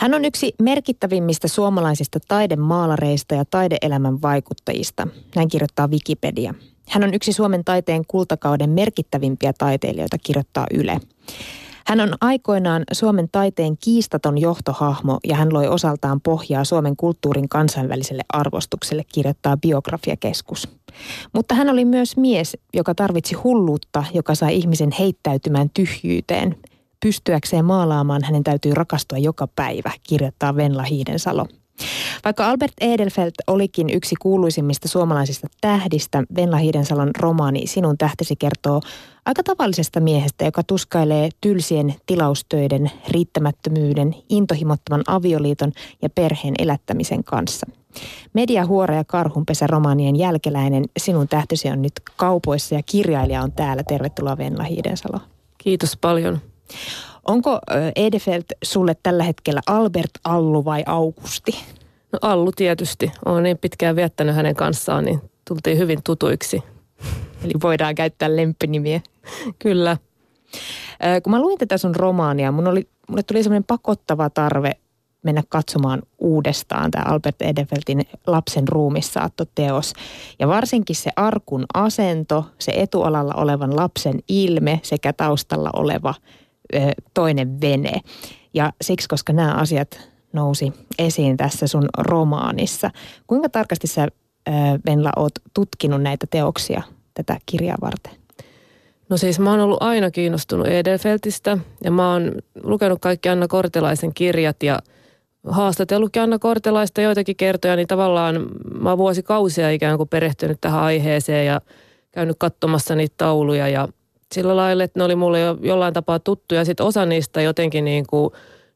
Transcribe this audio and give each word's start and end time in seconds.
Hän 0.00 0.14
on 0.14 0.24
yksi 0.24 0.54
merkittävimmistä 0.62 1.48
suomalaisista 1.48 2.18
taidemaalareista 2.28 3.34
ja 3.34 3.44
taideelämän 3.44 4.22
vaikuttajista. 4.22 5.06
Näin 5.36 5.48
kirjoittaa 5.48 5.88
Wikipedia. 5.88 6.54
Hän 6.88 7.04
on 7.04 7.14
yksi 7.14 7.32
Suomen 7.32 7.64
taiteen 7.64 8.02
kultakauden 8.08 8.70
merkittävimpiä 8.70 9.52
taiteilijoita, 9.58 10.18
kirjoittaa 10.18 10.66
Yle. 10.74 11.00
Hän 11.86 12.00
on 12.00 12.14
aikoinaan 12.20 12.82
Suomen 12.92 13.28
taiteen 13.32 13.76
kiistaton 13.84 14.38
johtohahmo 14.38 15.18
ja 15.26 15.36
hän 15.36 15.52
loi 15.52 15.68
osaltaan 15.68 16.20
pohjaa 16.20 16.64
Suomen 16.64 16.96
kulttuurin 16.96 17.48
kansainväliselle 17.48 18.22
arvostukselle, 18.28 19.04
kirjoittaa 19.14 19.56
Biografiakeskus. 19.56 20.68
Mutta 21.32 21.54
hän 21.54 21.70
oli 21.70 21.84
myös 21.84 22.16
mies, 22.16 22.56
joka 22.74 22.94
tarvitsi 22.94 23.34
hulluutta, 23.34 24.04
joka 24.14 24.34
sai 24.34 24.56
ihmisen 24.56 24.90
heittäytymään 24.98 25.70
tyhjyyteen. 25.74 26.56
Pystyäkseen 27.02 27.64
maalaamaan 27.64 28.24
hänen 28.24 28.44
täytyy 28.44 28.74
rakastua 28.74 29.18
joka 29.18 29.48
päivä, 29.56 29.90
kirjoittaa 30.02 30.56
Venla 30.56 30.82
Hiidensalo. 30.82 31.46
Vaikka 32.24 32.46
Albert 32.46 32.72
Edelfelt 32.80 33.34
olikin 33.46 33.90
yksi 33.90 34.14
kuuluisimmista 34.20 34.88
suomalaisista 34.88 35.46
tähdistä, 35.60 36.22
Venla 36.36 36.56
Hiidensalon 36.56 37.10
romaani 37.18 37.66
Sinun 37.66 37.98
tähtesi 37.98 38.36
kertoo 38.36 38.80
aika 39.26 39.42
tavallisesta 39.42 40.00
miehestä, 40.00 40.44
joka 40.44 40.62
tuskailee 40.62 41.28
tylsien 41.40 41.94
tilaustöiden, 42.06 42.90
riittämättömyyden, 43.08 44.14
intohimottoman 44.28 45.02
avioliiton 45.06 45.72
ja 46.02 46.10
perheen 46.10 46.54
elättämisen 46.58 47.24
kanssa. 47.24 47.66
Media 48.32 48.66
Huora 48.66 48.94
ja 48.94 49.04
Karhunpesä 49.04 49.66
romaanien 49.66 50.16
jälkeläinen 50.16 50.84
Sinun 50.98 51.28
tähtesi 51.28 51.68
on 51.68 51.82
nyt 51.82 51.92
kaupoissa 52.16 52.74
ja 52.74 52.82
kirjailija 52.86 53.42
on 53.42 53.52
täällä. 53.52 53.82
Tervetuloa 53.82 54.38
Venla 54.38 54.62
Hiidensalo. 54.64 55.20
Kiitos 55.58 55.96
paljon. 55.96 56.49
Onko 57.28 57.58
Edefeld 57.96 58.44
sulle 58.64 58.96
tällä 59.02 59.24
hetkellä 59.24 59.60
Albert 59.66 60.10
Allu 60.24 60.64
vai 60.64 60.82
Augusti? 60.86 61.52
No 62.12 62.18
Allu 62.22 62.52
tietysti. 62.52 63.12
Olen 63.24 63.42
niin 63.42 63.58
pitkään 63.58 63.96
viettänyt 63.96 64.34
hänen 64.34 64.54
kanssaan, 64.54 65.04
niin 65.04 65.20
tultiin 65.48 65.78
hyvin 65.78 66.02
tutuiksi. 66.04 66.62
Eli 67.44 67.52
voidaan 67.62 67.94
käyttää 67.94 68.36
lempinimiä. 68.36 69.00
Kyllä. 69.58 69.96
Kun 71.22 71.30
mä 71.30 71.40
luin 71.40 71.58
tätä 71.58 71.78
sun 71.78 71.96
romaania, 71.96 72.52
mun 72.52 72.66
oli, 72.66 72.88
mulle 73.08 73.22
tuli 73.22 73.42
semmoinen 73.42 73.64
pakottava 73.64 74.30
tarve 74.30 74.72
mennä 75.22 75.42
katsomaan 75.48 76.02
uudestaan 76.18 76.90
tämä 76.90 77.04
Albert 77.08 77.42
Edefeltin 77.42 78.02
lapsen 78.26 78.68
ruumissaatto 78.68 79.44
teos. 79.54 79.92
Ja 80.38 80.48
varsinkin 80.48 80.96
se 80.96 81.10
arkun 81.16 81.64
asento, 81.74 82.44
se 82.58 82.72
etualalla 82.76 83.34
olevan 83.34 83.76
lapsen 83.76 84.18
ilme 84.28 84.80
sekä 84.82 85.12
taustalla 85.12 85.70
oleva 85.72 86.14
toinen 87.14 87.60
vene. 87.60 88.00
Ja 88.54 88.72
siksi, 88.82 89.08
koska 89.08 89.32
nämä 89.32 89.52
asiat 89.52 90.10
nousi 90.32 90.72
esiin 90.98 91.36
tässä 91.36 91.66
sun 91.66 91.88
romaanissa. 91.98 92.90
Kuinka 93.26 93.48
tarkasti 93.48 93.86
sä, 93.86 94.08
Venla, 94.86 95.10
oot 95.16 95.32
tutkinut 95.54 96.02
näitä 96.02 96.26
teoksia 96.30 96.82
tätä 97.14 97.38
kirjaa 97.46 97.76
varten? 97.80 98.12
No 99.08 99.16
siis 99.16 99.38
mä 99.38 99.50
oon 99.50 99.60
ollut 99.60 99.82
aina 99.82 100.10
kiinnostunut 100.10 100.66
Edelfeltistä 100.66 101.58
ja 101.84 101.90
mä 101.90 102.12
oon 102.12 102.32
lukenut 102.62 102.98
kaikki 103.00 103.28
Anna 103.28 103.48
Kortelaisen 103.48 104.14
kirjat 104.14 104.62
ja 104.62 104.78
haastatellutkin 105.48 106.22
Anna 106.22 106.38
Kortelaista 106.38 107.00
joitakin 107.00 107.36
kertoja, 107.36 107.76
niin 107.76 107.88
tavallaan 107.88 108.46
mä 108.80 108.88
oon 108.88 108.98
vuosikausia 108.98 109.70
ikään 109.70 109.96
kuin 109.96 110.08
perehtynyt 110.08 110.60
tähän 110.60 110.82
aiheeseen 110.82 111.46
ja 111.46 111.60
käynyt 112.12 112.36
katsomassa 112.38 112.94
niitä 112.94 113.14
tauluja 113.16 113.68
ja 113.68 113.88
sillä 114.34 114.56
lailla, 114.56 114.84
että 114.84 115.00
ne 115.00 115.04
oli 115.04 115.16
mulle 115.16 115.40
jo 115.40 115.56
jollain 115.60 115.94
tapaa 115.94 116.18
tuttuja. 116.18 116.64
Sitten 116.64 116.86
osa 116.86 117.06
niistä 117.06 117.42
jotenkin 117.42 117.84
niin 117.84 118.06
kuin 118.06 118.30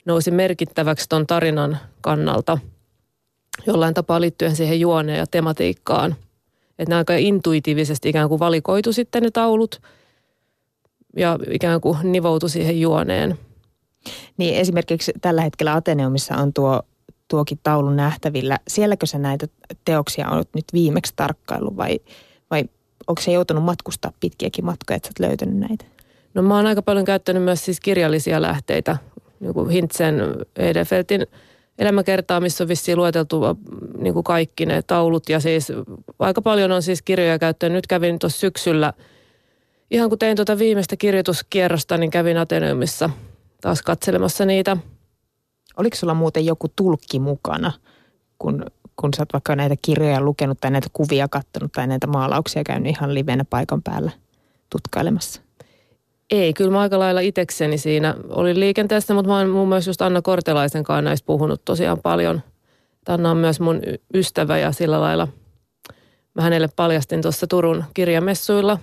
nousi 0.05 0.31
merkittäväksi 0.31 1.09
ton 1.09 1.27
tarinan 1.27 1.79
kannalta 2.01 2.59
jollain 3.67 3.95
tapaa 3.95 4.21
liittyen 4.21 4.57
siihen 4.57 4.81
juoneen 4.81 5.19
ja 5.19 5.27
tematiikkaan. 5.27 6.15
Että 6.79 6.91
ne 6.91 6.97
aika 6.97 7.17
intuitiivisesti 7.17 8.09
ikään 8.09 8.29
kuin 8.29 8.39
valikoitu 8.39 8.93
sitten 8.93 9.23
ne 9.23 9.31
taulut 9.31 9.83
ja 11.17 11.39
ikään 11.51 11.81
kuin 11.81 11.99
nivoutu 12.03 12.49
siihen 12.49 12.81
juoneen. 12.81 13.39
Niin 14.37 14.55
esimerkiksi 14.55 15.13
tällä 15.21 15.43
hetkellä 15.43 15.75
Ateneumissa 15.75 16.37
on 16.37 16.53
tuo, 16.53 16.83
tuokin 17.29 17.61
taulu 17.63 17.91
nähtävillä. 17.91 18.59
Sielläkö 18.69 19.07
sä 19.07 19.19
näitä 19.19 19.47
teoksia 19.85 20.29
on 20.29 20.45
nyt 20.55 20.65
viimeksi 20.73 21.13
tarkkailu 21.17 21.77
vai, 21.77 22.01
vai 22.51 22.65
onko 23.07 23.23
se 23.23 23.33
joutunut 23.33 23.65
matkustaa 23.65 24.13
pitkiäkin 24.21 24.65
matkoja, 24.65 24.97
että 24.97 25.07
sä 25.07 25.11
oot 25.11 25.29
löytänyt 25.29 25.57
näitä? 25.57 25.85
No 26.35 26.43
mä 26.43 26.57
oon 26.57 26.67
aika 26.67 26.83
paljon 26.83 27.05
käyttänyt 27.05 27.43
myös 27.43 27.65
siis 27.65 27.81
kirjallisia 27.81 28.43
lähteitä, 28.43 28.97
niin 29.41 29.55
kuin 29.55 29.71
Hintsen 29.71 30.15
Edefeltin 30.57 31.27
elämäkertaa, 31.79 32.41
missä 32.41 32.65
on 32.65 32.69
vissiin 32.69 32.99
lueteltu 32.99 33.41
niin 33.99 34.15
kuin 34.15 34.25
kaikki 34.25 34.67
ne 34.67 34.83
taulut. 34.83 35.29
Ja 35.29 35.41
siis 35.41 35.73
aika 36.19 36.43
paljon 36.43 36.73
on 36.73 36.83
siis 36.83 37.03
kirjoja 37.03 37.39
käyttänyt. 37.39 37.77
Nyt 37.77 37.87
kävin 37.87 38.19
tuossa 38.19 38.41
syksyllä, 38.41 38.93
ihan 39.91 40.09
kun 40.09 40.19
tein 40.19 40.37
tuota 40.37 40.59
viimeistä 40.59 40.97
kirjoituskierrosta, 40.97 41.97
niin 41.97 42.11
kävin 42.11 42.39
Ateneumissa 42.39 43.11
taas 43.61 43.83
katselemassa 43.83 44.45
niitä. 44.45 44.77
Oliko 45.77 45.97
sulla 45.97 46.15
muuten 46.15 46.47
joku 46.47 46.69
tulkki 46.77 47.19
mukana, 47.19 47.73
kun 48.39 48.67
kun 48.97 49.15
sä 49.15 49.23
oot 49.23 49.33
vaikka 49.33 49.57
näitä 49.57 49.75
kirjoja 49.83 50.21
lukenut 50.21 50.59
tai 50.61 50.71
näitä 50.71 50.89
kuvia 50.93 51.29
kattonut 51.29 51.73
tai 51.73 51.87
näitä 51.87 52.07
maalauksia 52.07 52.65
käynyt 52.65 52.97
ihan 52.97 53.15
livenä 53.15 53.45
paikan 53.51 53.83
päällä 53.83 54.11
tutkailemassa? 54.71 55.41
Ei, 56.31 56.53
kyllä 56.53 56.71
mä 56.71 56.81
aika 56.81 56.99
lailla 56.99 57.21
itekseni 57.21 57.79
siinä 57.79 58.15
olin 58.29 58.61
liikenteessä, 58.61 59.15
mutta 59.15 59.29
mä 59.29 59.39
oon 59.39 59.51
muun 59.51 59.69
muassa 59.69 59.91
just 59.91 60.03
Anna 60.03 60.23
Kortelaisen 60.23 60.85
kanssa 60.85 61.03
näistä 61.03 61.27
puhunut 61.27 61.65
tosiaan 61.65 61.99
paljon. 62.03 62.43
Anna 63.09 63.31
on 63.31 63.37
myös 63.37 63.61
mun 63.61 63.81
ystävä 64.15 64.59
ja 64.59 64.73
sillä 64.73 65.01
lailla 65.01 65.29
mä 66.35 66.43
hänelle 66.43 66.69
paljastin 66.77 67.23
tuossa 67.23 67.47
Turun 67.47 67.85
kirjamessuilla, 67.95 68.79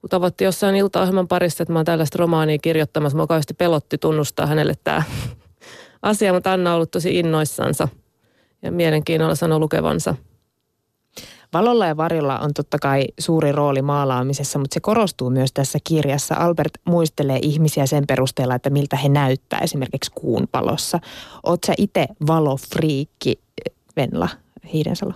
kun 0.00 0.10
tavoitti 0.10 0.44
jossain 0.44 0.76
iltaohjelman 0.76 1.28
parissa, 1.28 1.62
että 1.62 1.72
mä 1.72 1.78
oon 1.78 1.86
tällaista 1.86 2.18
romaania 2.18 2.58
kirjoittamassa. 2.58 3.18
Mä 3.18 3.26
kauheasti 3.26 3.54
pelotti 3.54 3.98
tunnustaa 3.98 4.46
hänelle 4.46 4.74
tämä 4.84 5.02
asia, 6.02 6.32
mutta 6.32 6.52
Anna 6.52 6.70
on 6.70 6.76
ollut 6.76 6.90
tosi 6.90 7.18
innoissansa– 7.18 7.88
ja 8.62 8.72
mielenkiinnolla 8.72 9.34
sanoi 9.34 9.58
lukevansa. 9.58 10.14
Valolla 11.52 11.86
ja 11.86 11.96
varjolla 11.96 12.38
on 12.38 12.54
totta 12.54 12.78
kai 12.78 13.04
suuri 13.18 13.52
rooli 13.52 13.82
maalaamisessa, 13.82 14.58
mutta 14.58 14.74
se 14.74 14.80
korostuu 14.80 15.30
myös 15.30 15.52
tässä 15.52 15.78
kirjassa. 15.84 16.34
Albert 16.34 16.72
muistelee 16.84 17.38
ihmisiä 17.42 17.86
sen 17.86 18.04
perusteella, 18.06 18.54
että 18.54 18.70
miltä 18.70 18.96
he 18.96 19.08
näyttää 19.08 19.60
esimerkiksi 19.60 20.10
kuun 20.14 20.48
valossa. 20.54 21.00
Oletko 21.42 21.66
sä 21.66 21.74
itse 21.78 22.06
valofriikki, 22.26 23.38
Venla 23.96 24.28
Hiidensalo? 24.72 25.12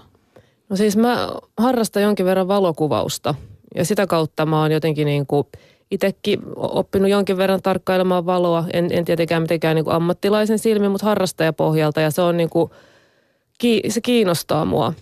No 0.69 0.77
siis 0.77 0.97
mä 0.97 1.29
harrastan 1.59 2.03
jonkin 2.03 2.27
verran 2.27 2.49
valokuvausta 2.49 3.35
ja 3.75 3.85
sitä 3.85 4.07
kautta 4.07 4.47
mä 4.47 4.61
oon 4.61 4.73
jotenkin 4.73 5.05
niin 5.07 5.27
kuin 5.27 5.47
itsekin 5.91 6.41
oppinut 6.57 7.11
jonkin 7.11 7.37
verran 7.37 7.63
tarkkailemaan 7.63 8.27
valoa. 8.27 8.65
En, 8.73 8.89
en 8.91 9.05
tietenkään 9.05 9.43
mitenkään 9.43 9.75
niin 9.77 9.85
kuin 9.85 9.95
ammattilaisen 9.95 10.59
silmin, 10.59 10.91
mutta 10.91 11.07
harrastajapohjalta 11.07 12.01
ja 12.01 12.11
se 12.11 12.23
on 12.23 12.37
niin 12.37 12.51
kuin– 12.51 12.71
se 13.89 14.01
kiinnostaa 14.01 14.65
mua. 14.65 14.93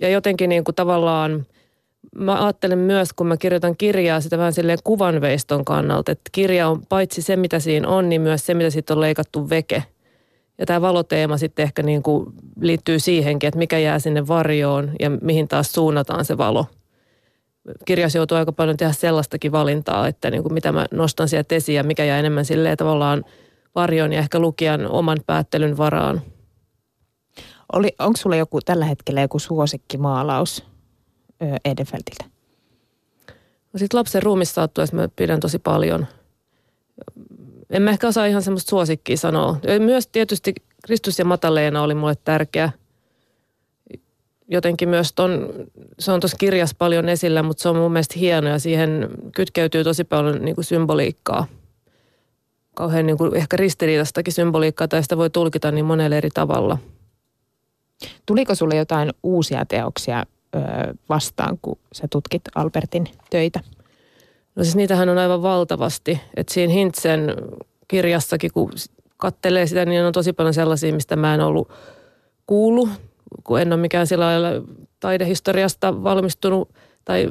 Ja 0.00 0.08
jotenkin 0.08 0.48
niin 0.48 0.64
kuin 0.64 0.74
tavallaan 0.74 1.46
mä 2.14 2.44
ajattelen 2.44 2.78
myös, 2.78 3.12
kun 3.12 3.26
mä 3.26 3.36
kirjoitan 3.36 3.76
kirjaa 3.76 4.20
sitä 4.20 4.38
vähän 4.38 4.52
silleen 4.52 4.78
kuvanveiston 4.84 5.64
kannalta, 5.64 6.12
että 6.12 6.30
kirja 6.32 6.68
on 6.68 6.86
paitsi 6.88 7.22
se, 7.22 7.36
mitä 7.36 7.58
siinä 7.58 7.88
on, 7.88 8.08
niin 8.08 8.20
myös 8.20 8.46
se, 8.46 8.54
mitä 8.54 8.70
siitä 8.70 8.94
on 8.94 9.00
leikattu 9.00 9.50
veke. 9.50 9.82
Ja 10.58 10.66
tämä 10.66 10.80
valoteema 10.80 11.36
sitten 11.36 11.62
ehkä 11.62 11.82
niin 11.82 12.02
kuin 12.02 12.26
liittyy 12.60 12.98
siihenkin, 12.98 13.48
että 13.48 13.58
mikä 13.58 13.78
jää 13.78 13.98
sinne 13.98 14.26
varjoon 14.26 14.90
ja 15.00 15.10
mihin 15.10 15.48
taas 15.48 15.72
suunnataan 15.72 16.24
se 16.24 16.38
valo. 16.38 16.66
Kirjassa 17.84 18.18
joutuu 18.18 18.38
aika 18.38 18.52
paljon 18.52 18.76
tehdä 18.76 18.92
sellaistakin 18.92 19.52
valintaa, 19.52 20.08
että 20.08 20.30
niin 20.30 20.42
kuin 20.42 20.52
mitä 20.52 20.72
mä 20.72 20.86
nostan 20.90 21.28
sieltä 21.28 21.54
esiin 21.54 21.76
ja 21.76 21.84
mikä 21.84 22.04
jää 22.04 22.18
enemmän 22.18 22.44
silleen 22.44 22.76
tavallaan 22.76 23.24
varjoon 23.74 24.12
ja 24.12 24.18
ehkä 24.18 24.38
lukijan 24.38 24.86
oman 24.90 25.18
päättelyn 25.26 25.76
varaan– 25.76 26.22
oli, 27.74 27.94
onko 27.98 28.16
sulla 28.16 28.36
joku 28.36 28.60
tällä 28.60 28.84
hetkellä 28.84 29.20
joku 29.20 29.38
suosikkimaalaus 29.38 30.64
Edefeltiltä? 31.64 32.24
No 33.72 33.78
sit 33.78 33.94
lapsen 33.94 34.22
ruumissaattuessa 34.22 34.96
mä 34.96 35.08
pidän 35.16 35.40
tosi 35.40 35.58
paljon. 35.58 36.06
En 37.70 37.82
mä 37.82 37.90
ehkä 37.90 38.08
osaa 38.08 38.26
ihan 38.26 38.42
semmoista 38.42 38.70
suosikkia 38.70 39.16
sanoa. 39.16 39.56
Myös 39.78 40.06
tietysti 40.06 40.54
Kristus 40.84 41.18
ja 41.18 41.24
Mataleena 41.24 41.82
oli 41.82 41.94
mulle 41.94 42.14
tärkeä. 42.24 42.72
Jotenkin 44.48 44.88
myös 44.88 45.12
ton, 45.12 45.48
se 45.98 46.12
on 46.12 46.20
tuossa 46.20 46.36
kirjassa 46.36 46.76
paljon 46.78 47.08
esillä, 47.08 47.42
mutta 47.42 47.62
se 47.62 47.68
on 47.68 47.76
mun 47.76 47.92
mielestä 47.92 48.18
hieno 48.18 48.48
ja 48.48 48.58
siihen 48.58 49.08
kytkeytyy 49.34 49.84
tosi 49.84 50.04
paljon 50.04 50.44
niin 50.44 50.54
kuin 50.54 50.64
symboliikkaa. 50.64 51.46
Kauhean 52.74 53.06
niin 53.06 53.18
kuin 53.18 53.36
ehkä 53.36 53.56
ristiriitaistakin 53.56 54.32
symboliikkaa 54.32 54.88
tai 54.88 55.02
sitä 55.02 55.16
voi 55.16 55.30
tulkita 55.30 55.70
niin 55.70 55.84
monella 55.84 56.16
eri 56.16 56.30
tavalla– 56.34 56.78
Tuliko 58.26 58.54
sulle 58.54 58.76
jotain 58.76 59.10
uusia 59.22 59.64
teoksia 59.66 60.24
ö, 60.56 60.58
vastaan, 61.08 61.58
kun 61.62 61.78
sä 61.92 62.08
tutkit 62.10 62.42
Albertin 62.54 63.06
töitä? 63.30 63.60
No 64.56 64.64
siis 64.64 64.76
niitähän 64.76 65.08
on 65.08 65.18
aivan 65.18 65.42
valtavasti. 65.42 66.20
Että 66.36 66.54
siinä 66.54 66.72
Hintsen 66.72 67.34
kirjassakin, 67.88 68.50
kun 68.54 68.72
kattelee 69.16 69.66
sitä, 69.66 69.84
niin 69.84 70.04
on 70.04 70.12
tosi 70.12 70.32
paljon 70.32 70.54
sellaisia, 70.54 70.94
mistä 70.94 71.16
mä 71.16 71.34
en 71.34 71.40
ollut 71.40 71.72
kuullut, 72.46 72.88
kun 73.44 73.60
en 73.60 73.72
ole 73.72 73.80
mikään 73.80 74.06
sillä 74.06 74.24
lailla 74.24 74.48
taidehistoriasta 75.00 76.02
valmistunut 76.02 76.68
tai 77.04 77.30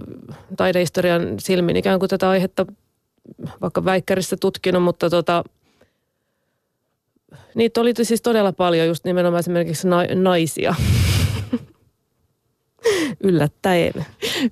taidehistorian 0.57 1.39
silmin 1.39 1.75
ikään 1.75 1.99
kuin 1.99 2.09
tätä 2.09 2.29
aihetta 2.29 2.65
vaikka 3.61 3.85
väikkärissä 3.85 4.37
tutkinut, 4.37 4.83
mutta 4.83 5.09
tota, 5.09 5.43
niitä 7.55 7.81
oli 7.81 7.93
siis 8.01 8.21
todella 8.21 8.53
paljon 8.53 8.87
just 8.87 9.05
nimenomaan 9.05 9.39
esimerkiksi 9.39 9.87
na- 9.87 10.15
naisia. 10.15 10.75
Yllättäen. 13.23 13.93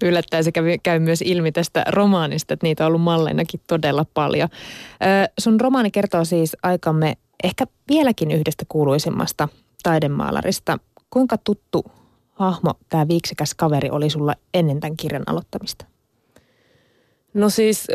Yllättäen 0.03 0.43
se 0.43 0.51
käy, 0.51 0.63
käy 0.83 0.99
myös 0.99 1.21
ilmi 1.21 1.51
tästä 1.51 1.83
romaanista, 1.87 2.53
että 2.53 2.65
niitä 2.65 2.83
on 2.83 2.87
ollut 2.87 3.01
malleinakin 3.01 3.61
todella 3.67 4.05
paljon. 4.13 4.49
Ö, 4.51 5.31
sun 5.39 5.61
romaani 5.61 5.91
kertoo 5.91 6.25
siis 6.25 6.57
aikamme 6.63 7.13
ehkä 7.43 7.65
vieläkin 7.89 8.31
yhdestä 8.31 8.65
kuuluisimmasta 8.69 9.47
taidemaalarista. 9.83 10.77
Kuinka 11.09 11.37
tuttu 11.37 11.85
hahmo 12.31 12.73
tämä 12.89 13.07
viiksikäs 13.07 13.53
kaveri 13.53 13.89
oli 13.89 14.09
sulla 14.09 14.35
ennen 14.53 14.79
tämän 14.79 14.97
kirjan 14.97 15.23
aloittamista? 15.25 15.85
No 17.33 17.49
siis, 17.49 17.87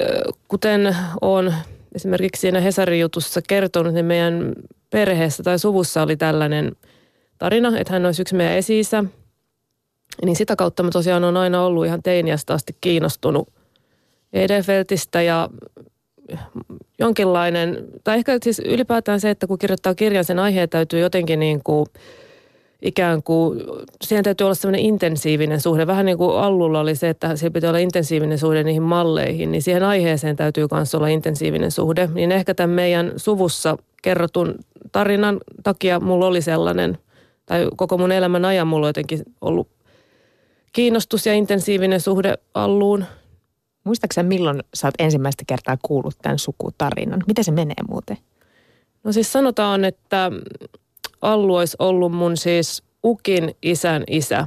kuten 0.48 0.96
on 1.20 1.54
esimerkiksi 1.94 2.40
siinä 2.40 2.60
Hesarin 2.60 3.00
jutussa 3.00 3.42
kertonut, 3.42 3.94
niin 3.94 4.06
meidän 4.06 4.52
perheessä 4.90 5.42
tai 5.42 5.58
suvussa 5.58 6.02
oli 6.02 6.16
tällainen 6.16 6.76
tarina, 7.38 7.78
että 7.78 7.92
hän 7.92 8.06
olisi 8.06 8.22
yksi 8.22 8.34
meidän 8.34 8.56
esi 8.56 8.82
Niin 10.24 10.36
sitä 10.36 10.56
kautta 10.56 10.82
mä 10.82 10.90
tosiaan 10.90 11.24
on 11.24 11.36
aina 11.36 11.62
ollut 11.62 11.86
ihan 11.86 12.02
teiniästä 12.02 12.54
asti 12.54 12.76
kiinnostunut 12.80 13.48
Edelfeltistä 14.32 15.22
ja 15.22 15.48
jonkinlainen, 16.98 17.84
tai 18.04 18.18
ehkä 18.18 18.38
siis 18.42 18.58
ylipäätään 18.58 19.20
se, 19.20 19.30
että 19.30 19.46
kun 19.46 19.58
kirjoittaa 19.58 19.94
kirjan, 19.94 20.24
sen 20.24 20.38
aiheen 20.38 20.68
täytyy 20.68 21.00
jotenkin 21.00 21.40
niin 21.40 21.60
kuin 21.64 21.86
ikään 22.82 23.22
kuin, 23.22 23.60
siihen 24.02 24.24
täytyy 24.24 24.44
olla 24.44 24.54
semmoinen 24.54 24.80
intensiivinen 24.80 25.60
suhde. 25.60 25.86
Vähän 25.86 26.06
niin 26.06 26.18
kuin 26.18 26.36
Allulla 26.36 26.80
oli 26.80 26.94
se, 26.94 27.08
että 27.08 27.36
siellä 27.36 27.52
pitää 27.52 27.70
olla 27.70 27.78
intensiivinen 27.78 28.38
suhde 28.38 28.62
niihin 28.62 28.82
malleihin, 28.82 29.52
niin 29.52 29.62
siihen 29.62 29.82
aiheeseen 29.82 30.36
täytyy 30.36 30.66
myös 30.72 30.94
olla 30.94 31.08
intensiivinen 31.08 31.70
suhde. 31.70 32.08
Niin 32.14 32.32
ehkä 32.32 32.54
tämän 32.54 32.74
meidän 32.74 33.12
suvussa 33.16 33.76
kerrotun 34.02 34.54
tarinan 34.92 35.40
takia 35.62 36.00
mulla 36.00 36.26
oli 36.26 36.42
sellainen, 36.42 36.98
tai 37.46 37.68
koko 37.76 37.98
mun 37.98 38.12
elämän 38.12 38.44
ajan 38.44 38.66
mulla 38.66 38.86
on 38.86 38.88
jotenkin 38.88 39.22
ollut 39.40 39.68
kiinnostus 40.72 41.26
ja 41.26 41.34
intensiivinen 41.34 42.00
suhde 42.00 42.34
Alluun. 42.54 43.04
Muistaakseni 43.84 44.28
milloin 44.28 44.62
sä 44.74 44.86
oot 44.86 44.94
ensimmäistä 44.98 45.44
kertaa 45.46 45.78
kuullut 45.82 46.14
tämän 46.22 46.38
sukutarinan? 46.38 47.24
Miten 47.26 47.44
se 47.44 47.50
menee 47.50 47.76
muuten? 47.88 48.16
No 49.04 49.12
siis 49.12 49.32
sanotaan, 49.32 49.84
että 49.84 50.32
Allu 51.26 51.56
olisi 51.56 51.76
ollut 51.78 52.12
mun 52.12 52.36
siis 52.36 52.82
ukin 53.04 53.56
isän 53.62 54.04
isä. 54.10 54.46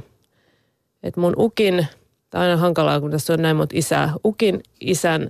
Et 1.02 1.16
mun 1.16 1.34
ukin, 1.38 1.86
tämä 2.30 2.44
on 2.44 2.50
aina 2.50 2.60
hankalaa, 2.60 3.00
kun 3.00 3.10
tässä 3.10 3.32
on 3.32 3.42
näin 3.42 3.56
monta 3.56 3.74
isää. 3.78 4.12
Ukin 4.24 4.60
isän 4.80 5.22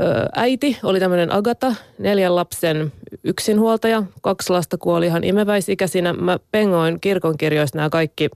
ö, 0.00 0.28
äiti 0.34 0.78
oli 0.82 1.00
tämmöinen 1.00 1.32
Agata, 1.32 1.74
neljän 1.98 2.36
lapsen 2.36 2.92
yksinhuoltaja. 3.24 4.02
Kaksi 4.22 4.50
lasta 4.50 4.78
kuoli 4.78 5.06
ihan 5.06 5.24
imeväisikäisinä. 5.24 6.12
Mä 6.12 6.38
pengoin 6.50 7.00
kirkonkirjoista 7.00 7.78
nämä 7.78 7.90
kaikki 7.90 8.30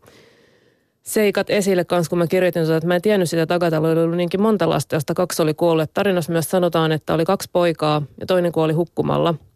seikat 1.02 1.50
esille 1.50 1.84
kanssa, 1.84 2.10
kun 2.10 2.18
mä 2.18 2.26
kirjoitin 2.26 2.64
sitä, 2.64 2.76
että 2.76 2.86
mä 2.86 2.96
en 2.96 3.02
tiennyt 3.02 3.30
sitä, 3.30 3.42
että 3.42 3.54
Agatalla 3.54 3.88
oli 3.88 4.02
ollut 4.02 4.16
niinkin 4.16 4.42
monta 4.42 4.68
lasta, 4.68 4.96
josta 4.96 5.14
kaksi 5.14 5.42
oli 5.42 5.54
kuollut. 5.54 5.94
Tarinassa 5.94 6.32
myös 6.32 6.50
sanotaan, 6.50 6.92
että 6.92 7.14
oli 7.14 7.24
kaksi 7.24 7.48
poikaa 7.52 8.02
ja 8.20 8.26
toinen 8.26 8.52
kuoli 8.52 8.72
hukkumalla– 8.72 9.34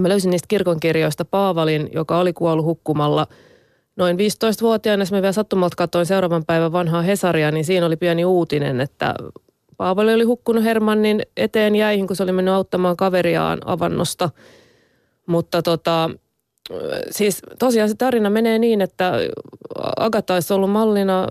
mä 0.00 0.08
löysin 0.08 0.30
niistä 0.30 0.48
kirkonkirjoista 0.48 1.24
Paavalin, 1.24 1.88
joka 1.92 2.18
oli 2.18 2.32
kuollut 2.32 2.64
hukkumalla 2.64 3.26
noin 3.96 4.16
15-vuotiaana. 4.16 5.04
Mä 5.10 5.22
vielä 5.22 5.32
sattumalta 5.32 5.76
katsoin 5.76 6.06
seuraavan 6.06 6.44
päivän 6.44 6.72
vanhaa 6.72 7.02
Hesaria, 7.02 7.50
niin 7.50 7.64
siinä 7.64 7.86
oli 7.86 7.96
pieni 7.96 8.24
uutinen, 8.24 8.80
että 8.80 9.14
Paavali 9.76 10.14
oli 10.14 10.24
hukkunut 10.24 10.64
Hermannin 10.64 11.22
eteen 11.36 11.76
jäihin, 11.76 12.06
kun 12.06 12.16
se 12.16 12.22
oli 12.22 12.32
mennyt 12.32 12.54
auttamaan 12.54 12.96
kaveriaan 12.96 13.58
avannosta. 13.64 14.30
Mutta 15.26 15.62
tota, 15.62 16.10
siis 17.10 17.42
tosiaan 17.58 17.88
se 17.88 17.94
tarina 17.94 18.30
menee 18.30 18.58
niin, 18.58 18.80
että 18.80 19.12
Agatha 19.96 20.34
olisi 20.34 20.52
ollut 20.52 20.70
mallina 20.70 21.28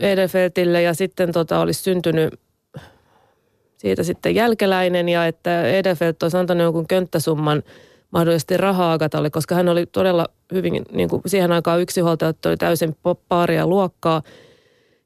Edelfeltille 0.00 0.82
ja 0.82 0.94
sitten 0.94 1.32
tota, 1.32 1.60
olisi 1.60 1.82
syntynyt 1.82 2.34
siitä 3.76 4.02
sitten 4.02 4.34
jälkeläinen 4.34 5.08
ja 5.08 5.26
että 5.26 5.68
Edelfelt 5.68 6.22
olisi 6.22 6.36
antanut 6.36 6.62
jonkun 6.62 6.86
könttäsumman– 6.86 7.62
mahdollisesti 8.12 8.56
rahaa 8.56 8.92
Agatalle, 8.92 9.30
koska 9.30 9.54
hän 9.54 9.68
oli 9.68 9.86
todella 9.86 10.26
hyvin, 10.52 10.82
niin 10.92 11.08
kuin 11.08 11.22
siihen 11.26 11.52
aikaan 11.52 11.80
yksinhuoltaja, 11.80 12.32
oli 12.46 12.56
täysin 12.56 12.96
paaria 13.28 13.66
luokkaa. 13.66 14.22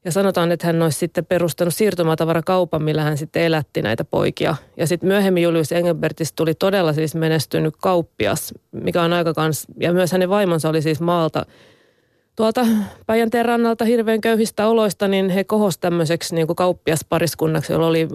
Ja 0.05 0.11
sanotaan, 0.11 0.51
että 0.51 0.67
hän 0.67 0.81
olisi 0.81 0.99
sitten 0.99 1.25
perustanut 1.25 1.73
siirtomatavarakaupan, 1.73 2.83
millä 2.83 3.03
hän 3.03 3.17
sitten 3.17 3.41
elätti 3.41 3.81
näitä 3.81 4.03
poikia. 4.03 4.55
Ja 4.77 4.87
sitten 4.87 5.07
myöhemmin 5.07 5.43
Julius 5.43 5.71
Engelbertistä 5.71 6.35
tuli 6.35 6.53
todella 6.53 6.93
siis 6.93 7.15
menestynyt 7.15 7.73
kauppias, 7.81 8.53
mikä 8.71 9.01
on 9.01 9.13
aika 9.13 9.33
kans, 9.33 9.67
ja 9.79 9.93
myös 9.93 10.11
hänen 10.11 10.29
vaimonsa 10.29 10.69
oli 10.69 10.81
siis 10.81 11.01
maalta 11.01 11.45
tuolta 12.35 12.65
Päijänteen 13.07 13.45
rannalta 13.45 13.85
hirveän 13.85 14.21
köyhistä 14.21 14.67
oloista, 14.67 15.07
niin 15.07 15.29
he 15.29 15.43
kohos 15.43 15.77
tämmöiseksi 15.77 16.35
niin 16.35 16.47
kuin 16.47 16.55
kauppiaspariskunnaksi, 16.55 17.73
jolla 17.73 17.87
oli 17.87 18.07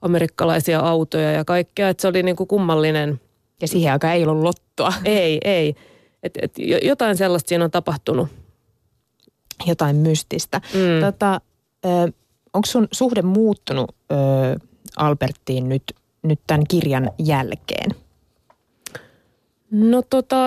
amerikkalaisia 0.00 0.80
autoja 0.80 1.32
ja 1.32 1.44
kaikkea. 1.44 1.88
Että 1.88 2.00
se 2.00 2.08
oli 2.08 2.22
niin 2.22 2.36
kuin 2.36 2.48
kummallinen 2.48 3.20
ja 3.62 3.68
siihen 3.68 3.92
aikaan 3.92 4.14
ei 4.14 4.26
ollut 4.26 4.42
lottoa. 4.42 4.92
Ei, 5.04 5.38
ei. 5.44 5.74
Et, 6.22 6.38
et 6.42 6.52
jotain 6.82 7.16
sellaista 7.16 7.48
siinä 7.48 7.64
on 7.64 7.70
tapahtunut. 7.70 8.28
Jotain 9.66 9.96
mystistä. 9.96 10.60
Mm. 10.74 11.06
Tota, 11.06 11.40
onko 12.52 12.66
sun 12.66 12.88
suhde 12.92 13.22
muuttunut 13.22 13.94
ö, 14.12 14.14
Alberttiin 14.96 15.68
nyt, 15.68 15.82
nyt 16.22 16.40
tämän 16.46 16.64
kirjan 16.68 17.10
jälkeen? 17.18 17.90
No 19.70 20.02
tota, 20.10 20.46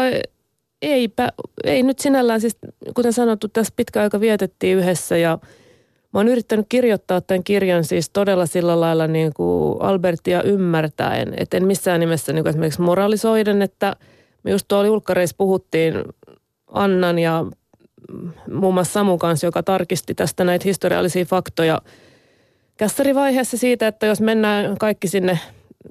eipä, 0.82 1.30
ei 1.64 1.84
nyt 1.84 2.00
sinällään, 2.00 2.42
siis 2.42 2.58
kuten 2.96 3.14
sanottu, 3.14 3.48
tässä 3.48 3.74
pitkä 3.76 4.02
aika 4.02 4.20
vietettiin 4.20 4.78
yhdessä 4.78 5.18
ja– 5.18 5.40
Mä 6.14 6.20
oon 6.20 6.28
yrittänyt 6.28 6.66
kirjoittaa 6.70 7.22
tämän 7.22 7.44
kirjan 7.44 7.84
siis 7.84 8.10
todella 8.10 8.46
sillä 8.46 8.80
lailla 8.80 9.08
niin 9.08 9.34
kuin 9.34 9.82
Albertia 9.82 10.44
ymmärtäen, 10.44 11.34
että 11.38 11.58
en 11.58 11.68
missään 11.68 12.00
nimessä 12.00 12.34
niin 12.34 12.44
kuin 12.44 12.50
esimerkiksi 12.50 12.82
moralisoiden, 12.82 13.62
että 13.62 13.96
me 14.44 14.52
just 14.52 14.66
tuolla 14.68 14.86
julkkareissa 14.86 15.36
puhuttiin 15.38 15.94
Annan 16.68 17.20
ja 17.20 17.46
muun 18.54 18.74
muassa 18.74 18.94
Samu 18.94 19.18
kanssa, 19.18 19.48
joka 19.48 19.64
tarkisti 19.64 20.16
tästä 20.16 20.44
näitä 20.44 20.64
historiallisia 20.64 21.26
faktoja 21.26 21.82
kästärivaiheessa 22.78 23.58
siitä, 23.58 23.88
että 23.88 24.06
jos 24.06 24.22
mennään 24.22 24.78
kaikki 24.78 25.08
sinne 25.08 25.40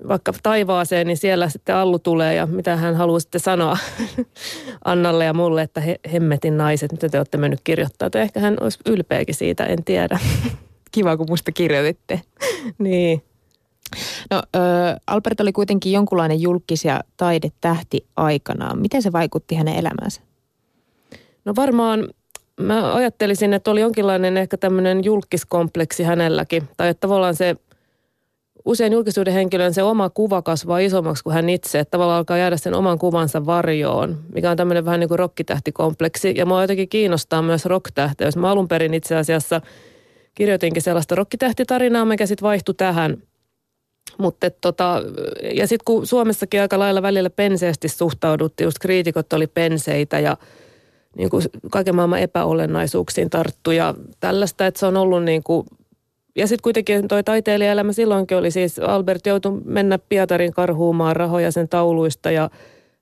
vaikka 0.09 0.33
taivaaseen, 0.43 1.07
niin 1.07 1.17
siellä 1.17 1.49
sitten 1.49 1.75
Allu 1.75 1.99
tulee 1.99 2.35
ja 2.35 2.47
mitä 2.47 2.76
hän 2.76 2.95
haluaa 2.95 3.21
sitten 3.21 3.41
sanoa 3.41 3.79
Annalle 4.85 5.25
ja 5.25 5.35
mulle, 5.35 5.62
että 5.62 5.81
he, 5.81 6.00
hemmetin 6.12 6.57
naiset, 6.57 6.93
mitä 6.93 7.09
te 7.09 7.19
olette 7.19 7.38
mennyt 7.38 7.61
kirjoittaa. 7.65 8.11
Tai 8.11 8.23
ehkä 8.23 8.41
hän 8.41 8.57
olisi 8.61 8.79
ylpeäkin 8.87 9.35
siitä, 9.35 9.65
en 9.65 9.85
tiedä. 9.85 10.19
Kiva, 10.93 11.17
kun 11.17 11.26
musta 11.29 11.53
kirjoititte. 11.53 12.21
niin. 12.79 13.23
No, 14.31 14.43
Albert 15.07 15.41
oli 15.41 15.53
kuitenkin 15.53 15.93
jonkunlainen 15.93 16.41
julkis- 16.41 16.85
ja 16.85 17.00
taidetähti 17.17 18.07
aikanaan. 18.17 18.79
Miten 18.79 19.03
se 19.03 19.12
vaikutti 19.12 19.55
hänen 19.55 19.76
elämäänsä? 19.76 20.21
No 21.45 21.53
varmaan 21.57 22.09
mä 22.61 22.95
ajattelisin, 22.95 23.55
että 23.55 23.71
oli 23.71 23.81
jonkinlainen 23.81 24.37
ehkä 24.37 24.57
tämmöinen 24.57 25.05
julkiskompleksi 25.05 26.03
hänelläkin. 26.03 26.69
Tai 26.76 26.88
että 26.88 27.00
tavallaan 27.00 27.37
se 27.37 27.57
usein 28.66 28.92
julkisuuden 28.92 29.35
henkilön 29.35 29.75
se 29.75 29.82
oma 29.82 30.11
kuva 30.11 30.42
kasvaa 30.42 30.78
isommaksi 30.78 31.25
kuin 31.25 31.35
hän 31.35 31.49
itse, 31.49 31.78
että 31.78 31.90
tavallaan 31.90 32.18
alkaa 32.18 32.38
jäädä 32.38 32.56
sen 32.56 32.75
oman 32.75 32.99
kuvansa 32.99 33.46
varjoon, 33.46 34.18
mikä 34.35 34.50
on 34.50 34.56
tämmöinen 34.56 34.85
vähän 34.85 35.00
niin 35.00 35.08
kuin 35.08 35.18
rokkitähtikompleksi. 35.18 36.35
Ja 36.37 36.46
mua 36.46 36.62
jotenkin 36.62 36.88
kiinnostaa 36.88 37.42
myös 37.42 37.64
rocktähteys. 37.64 38.37
Mä 38.37 38.50
alun 38.50 38.68
perin 38.68 38.94
itse 38.94 39.16
asiassa 39.16 39.61
kirjoitinkin 40.35 40.82
sellaista 40.82 41.14
rokkitähtitarinaa, 41.14 42.04
mikä 42.04 42.26
sitten 42.26 42.46
vaihtui 42.46 42.75
tähän. 42.75 43.16
Mutta 44.18 44.50
tota, 44.50 45.02
ja 45.54 45.66
sitten 45.66 45.85
kun 45.85 46.06
Suomessakin 46.06 46.61
aika 46.61 46.78
lailla 46.78 47.02
välillä 47.02 47.30
penseesti 47.30 47.88
suhtauduttiin, 47.88 48.64
just 48.64 48.78
kriitikot 48.78 49.32
oli 49.32 49.46
penseitä 49.46 50.20
ja 50.20 50.37
niin 51.16 51.30
kuin 51.30 51.42
kaiken 51.70 51.96
maailman 51.96 52.18
epäolennaisuuksiin 52.18 53.30
tarttu 53.30 53.70
ja 53.70 53.94
tällaista, 54.20 54.66
että 54.66 54.80
se 54.80 54.87
on 54.87 54.96
ollut 54.96 55.25
niin 55.25 55.42
kuin 55.42 55.66
ja 56.37 56.47
sitten 56.47 56.62
kuitenkin 56.62 57.09
toi 57.09 57.25
taiteilijaelämä 57.25 57.93
silloinkin 57.93 58.37
oli 58.37 58.50
siis, 58.50 58.78
Albert 58.78 59.26
joutui 59.26 59.61
mennä 59.64 59.99
Pietarin 59.99 60.52
karhuumaan 60.52 61.16
rahoja 61.16 61.52
sen 61.52 61.69
tauluista 61.69 62.31
ja 62.31 62.50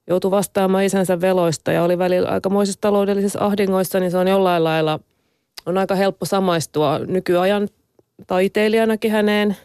joutui 0.06 0.30
vastaamaan 0.30 0.84
isänsä 0.84 1.20
veloista 1.20 1.72
ja 1.72 1.82
oli 1.82 1.98
välillä 1.98 2.28
aikamoisissa 2.28 2.80
taloudellisissa 2.80 3.44
ahdingoissa, 3.44 4.00
niin 4.00 4.10
se 4.10 4.18
on 4.18 4.28
jollain 4.28 4.64
lailla, 4.64 5.00
on 5.66 5.78
aika 5.78 5.94
helppo 5.94 6.26
samaistua 6.26 6.98
nykyajan 6.98 7.68
taiteilijanakin 8.26 9.10
häneen. 9.10 9.56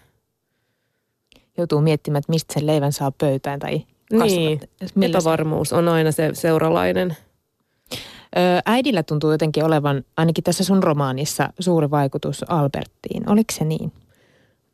Joutuu 1.57 1.81
miettimään, 1.81 2.19
että 2.19 2.31
mistä 2.31 2.53
sen 2.53 2.67
leivän 2.67 2.93
saa 2.93 3.11
pöytään 3.11 3.59
tai 3.59 3.81
Niin, 4.11 4.59
epävarmuus 5.01 5.73
on 5.73 5.87
aina 5.87 6.11
se 6.11 6.29
seuralainen. 6.33 7.17
Äidillä 8.65 9.03
tuntuu 9.03 9.31
jotenkin 9.31 9.65
olevan, 9.65 10.03
ainakin 10.17 10.43
tässä 10.43 10.63
sun 10.63 10.83
romaanissa, 10.83 11.49
suuri 11.59 11.91
vaikutus 11.91 12.45
Alberttiin. 12.49 13.29
Oliko 13.29 13.53
se 13.53 13.65
niin? 13.65 13.91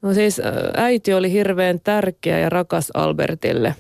No 0.02 0.14
siis 0.14 0.42
äiti 0.78 1.14
oli 1.14 1.32
hirveän 1.32 1.80
tärkeä 1.84 2.40
ja 2.40 2.50
rakas 2.50 2.92
Albertille. 2.94 3.76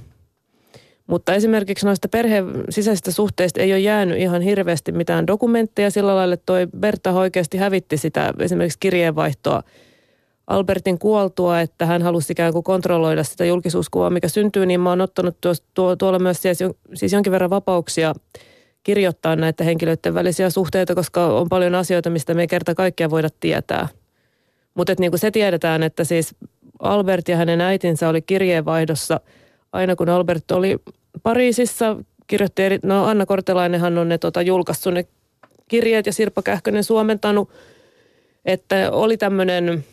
Mutta 1.08 1.34
esimerkiksi 1.34 1.86
noista 1.86 2.08
perheen 2.08 2.46
sisäisistä 2.70 3.12
suhteista 3.12 3.62
ei 3.62 3.72
ole 3.72 3.80
jäänyt 3.80 4.18
ihan 4.18 4.42
hirveästi 4.42 4.92
mitään 4.92 5.28
dokumentteja. 5.28 5.92
Sillä 5.92 6.16
lailla 6.16 6.38
toi 6.38 6.68
Berta 6.80 7.12
oikeasti 7.12 7.58
hävitti 7.58 7.98
sitä 7.98 8.34
esimerkiksi 8.40 8.80
kirjeenvaihtoa 8.80 9.64
Albertin 10.48 11.00
kuoltua, 11.00 11.62
että 11.62 11.86
hän 11.86 12.02
halusi 12.02 12.34
ikään 12.34 12.54
kuin 12.54 12.64
kontrolloida 12.64 13.24
sitä 13.24 13.46
julkisuuskuvaa, 13.46 14.10
mikä 14.10 14.28
syntyy, 14.28 14.66
niin 14.66 14.80
mä 14.80 14.90
oon 14.90 15.02
ottanut 15.02 15.38
tuo, 15.74 15.96
tuolla 15.96 16.20
myös 16.20 16.42
siis, 16.42 16.60
siis 16.94 17.14
jonkin 17.14 17.32
verran 17.32 17.50
vapauksia 17.50 18.14
kirjoittaa 18.86 19.36
näitä 19.36 19.64
henkilöiden 19.64 20.14
välisiä 20.14 20.50
suhteita, 20.50 20.96
koska 20.96 21.26
on 21.26 21.50
paljon 21.50 21.76
asioita, 21.76 22.10
mistä 22.10 22.34
me 22.34 22.42
ei 22.42 22.48
kerta 22.48 22.76
kaikkia 22.76 23.10
voida 23.10 23.30
tietää. 23.40 23.88
Mutta 24.74 24.94
niin 25.00 25.12
se 25.18 25.32
tiedetään, 25.32 25.84
että 25.84 26.04
siis 26.04 26.36
Albert 26.80 27.28
ja 27.28 27.38
hänen 27.38 27.62
äitinsä 27.62 28.10
oli 28.10 28.22
kirjeenvaihdossa 28.22 29.20
aina 29.76 29.96
kun 29.96 30.10
Albert 30.10 30.52
oli 30.52 30.78
Pariisissa, 31.24 31.98
kirjoitti 32.28 32.64
eri, 32.64 32.80
no 32.84 33.06
Anna 33.06 33.26
Kortelainenhan 33.26 33.98
on 33.98 34.10
ne 34.10 34.18
tota, 34.18 34.42
julkaissut 34.42 34.94
ne 34.94 35.06
kirjeet 35.68 36.06
ja 36.06 36.14
Sirpa 36.14 36.42
Kähkönen 36.42 36.84
suomentanut, 36.84 37.50
että 38.46 38.92
oli 38.92 39.18
tämmöinen 39.18 39.86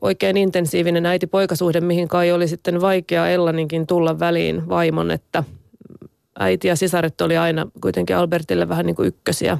oikein 0.00 0.36
intensiivinen 0.36 1.06
äiti-poikasuhde, 1.06 1.80
mihin 1.80 2.08
kai 2.08 2.32
oli 2.32 2.48
sitten 2.48 2.80
vaikea 2.80 3.28
Ellaninkin 3.28 3.86
tulla 3.86 4.18
väliin 4.18 4.68
vaimon, 4.68 5.10
että 5.10 5.44
äiti 6.38 6.68
ja 6.68 6.76
sisaret 6.76 7.20
oli 7.20 7.36
aina 7.36 7.66
kuitenkin 7.80 8.16
Albertille 8.16 8.68
vähän 8.68 8.86
niin 8.86 8.96
kuin 8.96 9.08
ykkösiä. 9.08 9.58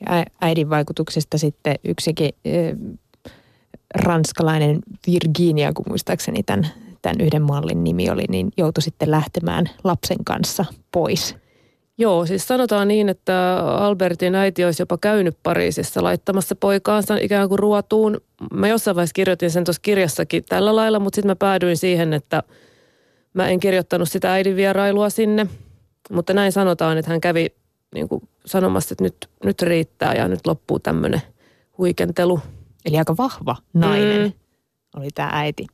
Ja 0.00 0.24
äidin 0.40 0.70
vaikutuksesta 0.70 1.38
sitten 1.38 1.74
yksikin 1.84 2.30
ranskalainen 3.94 4.78
Virginia, 5.06 5.72
kun 5.72 5.84
muistaakseni 5.88 6.42
tämän, 6.42 6.66
tämän 7.02 7.20
yhden 7.20 7.42
mallin 7.42 7.84
nimi 7.84 8.10
oli, 8.10 8.24
niin 8.28 8.48
joutui 8.56 8.82
sitten 8.82 9.10
lähtemään 9.10 9.70
lapsen 9.84 10.24
kanssa 10.24 10.64
pois. 10.92 11.36
Joo, 11.98 12.26
siis 12.26 12.48
sanotaan 12.48 12.88
niin, 12.88 13.08
että 13.08 13.58
Albertin 13.78 14.34
äiti 14.34 14.64
olisi 14.64 14.82
jopa 14.82 14.98
käynyt 14.98 15.36
Pariisissa 15.42 16.02
laittamassa 16.02 16.56
poikaansa 16.56 17.16
ikään 17.20 17.48
kuin 17.48 17.58
ruotuun. 17.58 18.20
Mä 18.52 18.68
jossain 18.68 18.94
vaiheessa 18.94 19.14
kirjoitin 19.14 19.50
sen 19.50 19.64
tuossa 19.64 19.82
kirjassakin 19.82 20.44
tällä 20.48 20.76
lailla, 20.76 20.98
mutta 20.98 21.16
sitten 21.16 21.30
mä 21.30 21.36
päädyin 21.36 21.76
siihen, 21.76 22.12
että 22.12 22.42
mä 23.36 23.48
en 23.48 23.60
kirjoittanut 23.60 24.08
sitä 24.08 24.32
äidin 24.32 24.56
vierailua 24.56 25.10
sinne. 25.10 25.46
Mutta 26.10 26.32
näin 26.32 26.52
sanotaan, 26.52 26.98
että 26.98 27.10
hän 27.10 27.20
kävi 27.20 27.46
niin 27.94 28.08
kuin 28.08 28.28
sanomassa, 28.46 28.92
että 28.92 29.04
nyt, 29.04 29.28
nyt 29.44 29.62
riittää 29.62 30.14
ja 30.14 30.28
nyt 30.28 30.46
loppuu 30.46 30.78
tämmöinen 30.78 31.22
huikentelu. 31.78 32.40
Eli 32.84 32.98
aika 32.98 33.16
vahva 33.16 33.56
nainen 33.74 34.22
mm. 34.22 34.32
oli 34.96 35.08
tämä 35.14 35.30
äiti. 35.32 35.66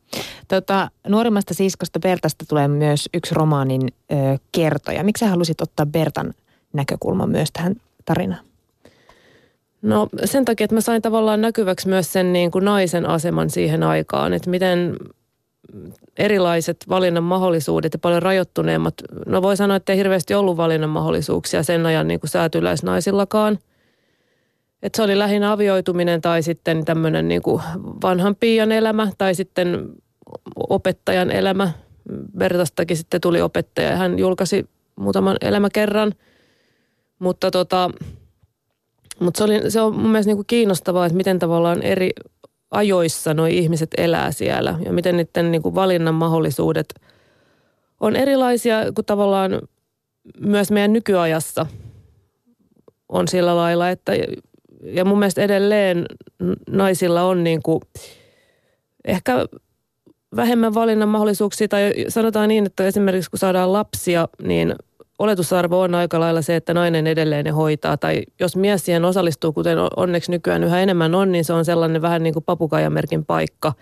Tota, 0.49 0.90
nuorimmasta 1.09 1.54
siskosta 1.54 2.00
Bertasta 2.00 2.45
tulee 2.49 2.69
myös 2.69 3.09
yksi 3.14 3.35
romaanin 3.35 3.83
ö, 4.12 4.14
kertoja. 4.52 5.04
Miksi 5.04 5.25
halusit 5.25 5.61
ottaa 5.61 5.87
Bertan 5.87 6.35
näkökulman 6.73 7.31
myös 7.31 7.49
tähän 7.52 7.76
tarinaan? 8.04 8.45
No 9.83 10.09
sen 10.25 10.45
takia, 10.45 10.64
että 10.64 10.75
mä 10.75 10.81
sain 10.81 11.02
tavallaan 11.02 11.40
näkyväksi 11.40 11.88
myös 11.88 12.12
sen 12.12 12.33
niin 12.33 12.50
kuin 12.50 12.64
naisen 12.64 13.09
aseman 13.09 13.50
siihen 13.50 13.83
aikaan, 13.83 14.33
että 14.33 14.50
miten 14.50 14.97
erilaiset 16.19 16.76
valinnan 16.88 17.23
mahdollisuudet 17.23 17.93
ja 17.93 17.99
paljon 17.99 18.23
rajoittuneemmat, 18.23 18.95
no 19.26 19.43
voi 19.43 19.57
sanoa, 19.57 19.76
että 19.76 19.93
ei 19.93 19.99
hirveästi 19.99 20.35
ollut 20.35 20.57
valinnan 20.57 20.91
mahdollisuuksia 20.91 21.62
sen 21.62 21.87
ajan 21.87 22.09
niin 22.09 22.21
kuin 22.21 22.31
säätyläisnaisillakaan– 22.31 23.59
että 24.83 24.97
se 24.97 25.02
oli 25.02 25.19
lähinnä 25.19 25.52
avioituminen 25.52 26.21
tai 26.21 26.43
sitten 26.43 26.85
tämmöinen 26.85 27.29
niin 27.29 27.43
kuin 27.43 27.62
vanhan 28.02 28.37
piian 28.37 28.73
elämä 28.73 29.09
tai 29.19 29.35
sitten 29.35 29.88
opettajan 30.57 31.31
elämä. 31.31 31.73
Bertastakin 32.38 32.97
sitten 32.97 33.21
tuli 33.21 33.41
opettaja 33.41 33.91
ja 33.91 33.97
hän 33.97 34.19
julkaisi 34.19 34.67
muutaman 34.97 35.37
elämäkerran. 35.41 36.12
Mutta 37.19 37.50
tota, 37.50 37.91
mutta 39.21 39.38
se, 39.38 39.45
oli, 39.45 39.71
se 39.71 39.81
on 39.81 39.95
mun 39.95 40.11
mielestä 40.11 40.29
niin 40.29 40.37
kuin 40.37 40.47
kiinnostavaa, 40.47 41.07
että 41.07 41.17
miten 41.17 41.38
tavallaan 41.38 41.83
eri 41.83 42.11
ajoissa 42.73 43.35
nuo 43.35 43.47
ihmiset 43.47 43.91
elää 43.97 44.33
siellä 44.33 44.79
ja 44.85 44.93
miten 44.93 45.17
niiden 45.17 45.50
niin 45.50 45.62
kuin 45.62 45.75
valinnan 45.75 46.14
mahdollisuudet 46.14 46.95
on 48.00 48.17
erilaisia 48.17 48.76
kuin 48.95 49.07
tavallaan 49.07 49.61
myös 50.41 50.71
meidän 50.71 50.93
nykyajassa 50.93 51.67
on 53.09 53.29
sillä 53.29 53.57
lailla, 53.57 53.91
että 53.91 54.12
ja 54.83 55.05
mun 55.05 55.19
mielestä 55.19 55.43
edelleen 55.43 56.07
naisilla 56.71 57.23
on 57.23 57.45
niin 57.45 57.62
kuin 57.62 57.81
ehkä 59.05 59.47
vähemmän 60.37 60.75
valinnan 60.75 61.09
mahdollisuuksia 61.09 61.69
tai 61.69 61.93
sanotaan 62.09 62.49
niin, 62.49 62.67
että 62.67 62.87
esimerkiksi 62.87 63.31
kun 63.31 63.38
saadaan 63.38 63.73
lapsia, 63.73 64.29
niin 64.43 64.75
oletusarvo 65.23 65.81
on 65.81 65.95
aika 65.95 66.21
lailla 66.21 66.43
se, 66.43 66.57
että 66.57 66.75
nainen 66.75 67.07
edelleen 67.07 67.45
ne 67.45 67.50
hoitaa. 67.50 67.97
Tai 67.97 68.23
jos 68.41 68.57
mies 68.57 68.85
siihen 68.85 69.05
osallistuu, 69.05 69.52
kuten 69.52 69.79
onneksi 69.97 70.31
nykyään 70.31 70.64
yhä 70.64 70.81
enemmän 70.81 71.14
on, 71.14 71.33
niin 71.33 71.45
se 71.45 71.52
on 71.52 71.64
sellainen 71.64 72.02
vähän 72.02 72.23
niin 72.23 72.35
kuin 72.35 72.45
papukaijamerkin 72.45 73.25
paikka. 73.25 73.73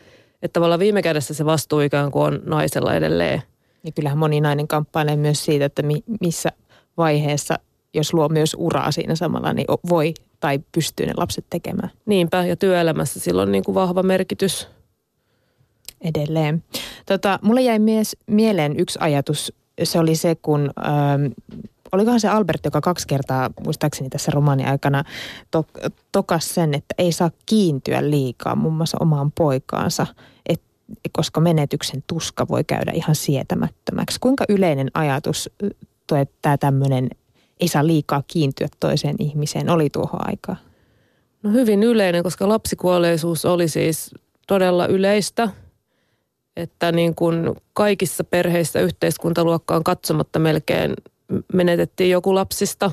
Että 0.43 0.53
tavallaan 0.53 0.81
viime 0.81 1.03
kädessä 1.03 1.35
se 1.35 1.45
vastuu 1.45 1.81
ikään 1.81 2.11
kuin 2.11 2.25
on 2.25 2.41
naisella 2.45 2.95
edelleen. 2.95 3.43
Ja 3.85 3.93
kyllähän 3.93 4.19
moni 4.19 4.41
nainen 4.41 4.69
kamppailee 4.69 5.17
myös 5.17 5.45
siitä, 5.45 5.65
että 5.65 5.83
missä 6.21 6.53
vaiheessa, 6.97 7.59
jos 7.95 8.15
luo 8.15 8.29
myös 8.29 8.57
uraa 8.59 8.93
siinä 8.93 9.15
samalla, 9.15 9.53
niin 9.53 9.67
voi 9.89 10.15
tai 10.41 10.61
pystyy 10.73 11.07
ne 11.07 11.13
lapset 11.17 11.45
tekemään. 11.51 11.91
Niinpä, 12.07 12.45
ja 12.47 12.57
työelämässä 12.57 13.21
sillä 13.21 13.43
on 13.43 13.53
niin 13.53 13.65
kuin 13.65 13.75
vahva 13.75 14.03
merkitys. 14.03 14.69
Edelleen. 16.01 16.65
Tota, 17.07 17.39
mulle 17.43 17.61
jäi 17.61 17.79
mies, 17.79 18.17
mieleen 18.27 18.81
yksi 18.81 18.99
ajatus. 19.03 19.53
Se 19.83 19.99
oli 19.99 20.15
se, 20.15 20.35
kun... 20.35 20.71
Ähm, 20.87 21.33
olikohan 21.93 22.21
se 22.21 22.29
Albert, 22.29 22.65
joka 22.65 22.81
kaksi 22.81 23.07
kertaa, 23.07 23.51
muistaakseni 23.65 24.11
tässä 24.11 24.31
romaanin 24.35 24.67
aikana, 24.67 25.05
to, 25.51 25.67
tokas 26.13 26.55
sen, 26.55 26.75
että 26.75 26.95
ei 26.99 27.13
saa 27.13 27.31
kiintyä 27.47 28.11
liikaa 28.11 28.57
muun 28.57 28.75
muassa 28.75 28.97
omaan 29.01 29.33
poikaansa, 29.33 30.07
et, 30.47 30.63
koska 31.13 31.41
menetyksen 31.41 32.05
tuska 32.07 32.49
voi 32.49 32.65
käydä 32.65 32.93
ihan 32.95 33.15
sietämättömäksi. 33.15 34.21
Kuinka 34.21 34.45
yleinen 34.49 34.91
ajatus 34.95 35.51
tämä 36.43 36.59
tämmöinen 36.59 37.11
ei 37.61 37.69
saa 37.69 37.87
liikaa 37.87 38.23
kiintyä 38.27 38.69
toiseen 38.81 39.17
ihmiseen, 39.19 39.71
oli 39.71 39.91
tuohon 39.91 40.29
aikaan? 40.29 40.59
No 41.43 41.51
hyvin 41.51 41.83
yleinen, 41.83 42.23
koska 42.23 42.49
lapsikuolleisuus 42.49 43.45
oli 43.45 43.69
siis 43.69 44.15
todella 44.47 44.87
yleistä, 44.87 45.49
että 46.57 46.93
niin 46.93 47.15
kuin 47.15 47.55
kaikissa 47.73 48.25
perheissä 48.25 48.81
yhteiskuntaluokkaan 48.81 49.85
katsomatta 49.85 50.39
melkein 50.39 50.95
menetettiin 51.53 52.11
joku 52.11 52.35
lapsista 52.35 52.91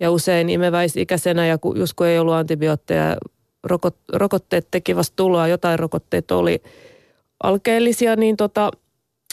ja 0.00 0.10
usein 0.10 0.50
imeväisikäisenä 0.50 1.46
ja 1.46 1.58
just 1.74 1.92
kun 1.96 2.06
ei 2.06 2.18
ollut 2.18 2.34
antibiootteja, 2.34 3.16
rokot, 3.64 3.96
rokotteet 4.12 4.68
teki 4.70 4.96
vasta 4.96 5.16
tuloa, 5.16 5.48
jotain 5.48 5.78
rokotteet 5.78 6.30
oli 6.30 6.62
alkeellisia, 7.42 8.16
niin 8.16 8.36
tota, 8.36 8.70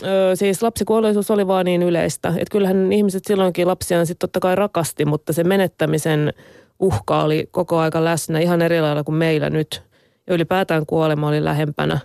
Öö, 0.04 0.36
siis 0.36 0.64
lapsikuolleisuus 0.64 1.32
oli 1.32 1.48
vaan 1.48 1.66
niin 1.66 1.84
yleistä, 1.84 2.30
että 2.30 2.52
kyllähän 2.52 2.94
ihmiset 2.94 3.26
silloinkin 3.26 3.68
lapsiaan 3.68 4.06
sitten 4.06 4.20
totta 4.20 4.40
kai 4.40 4.56
rakasti, 4.56 5.06
mutta 5.06 5.34
se 5.34 5.44
menettämisen 5.44 6.34
uhka 6.80 7.24
oli 7.24 7.48
koko 7.52 7.78
aika 7.78 8.04
läsnä 8.04 8.40
ihan 8.40 8.62
eri 8.62 8.82
lailla 8.82 9.04
kuin 9.04 9.16
meillä 9.16 9.50
nyt. 9.50 9.84
Ja 10.28 10.34
ylipäätään 10.34 10.86
kuolema 10.86 11.28
oli 11.28 11.44
lähempänä. 11.44 12.00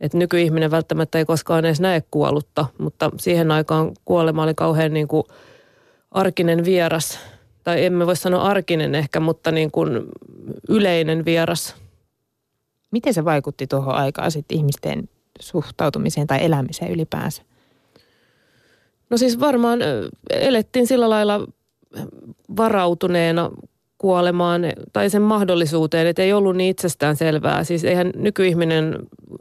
Että 0.00 0.18
nykyihminen 0.18 0.70
välttämättä 0.70 1.18
ei 1.18 1.24
koskaan 1.24 1.64
edes 1.64 1.80
näe 1.80 2.02
kuollutta, 2.10 2.66
mutta 2.78 3.10
siihen 3.16 3.50
aikaan 3.50 3.92
kuolema 4.04 4.42
oli 4.42 4.54
kauhean 4.54 4.92
niin 4.92 5.08
kuin 5.08 5.24
arkinen 6.10 6.64
vieras. 6.64 7.18
Tai 7.64 7.84
emme 7.84 8.06
voi 8.06 8.16
sanoa 8.16 8.42
arkinen 8.42 8.94
ehkä, 8.94 9.20
mutta 9.20 9.50
niin 9.50 9.70
kuin 9.70 9.90
yleinen 10.68 11.24
vieras. 11.24 11.76
Miten 12.90 13.14
se 13.14 13.24
vaikutti 13.24 13.66
tuohon 13.66 13.94
aikaan 13.94 14.30
sitten 14.30 14.58
ihmisten 14.58 15.08
suhtautumiseen 15.40 16.26
tai 16.26 16.44
elämiseen 16.44 16.92
ylipäänsä? 16.92 17.42
No 19.10 19.16
siis 19.16 19.40
varmaan 19.40 19.78
elettiin 20.30 20.86
sillä 20.86 21.10
lailla 21.10 21.46
varautuneena 22.56 23.50
kuolemaan 23.98 24.62
tai 24.92 25.10
sen 25.10 25.22
mahdollisuuteen, 25.22 26.06
että 26.06 26.22
ei 26.22 26.32
ollut 26.32 26.56
niin 26.56 26.70
itsestään 26.70 27.16
selvää. 27.16 27.64
Siis 27.64 27.84
eihän 27.84 28.12
nykyihminen, 28.16 28.98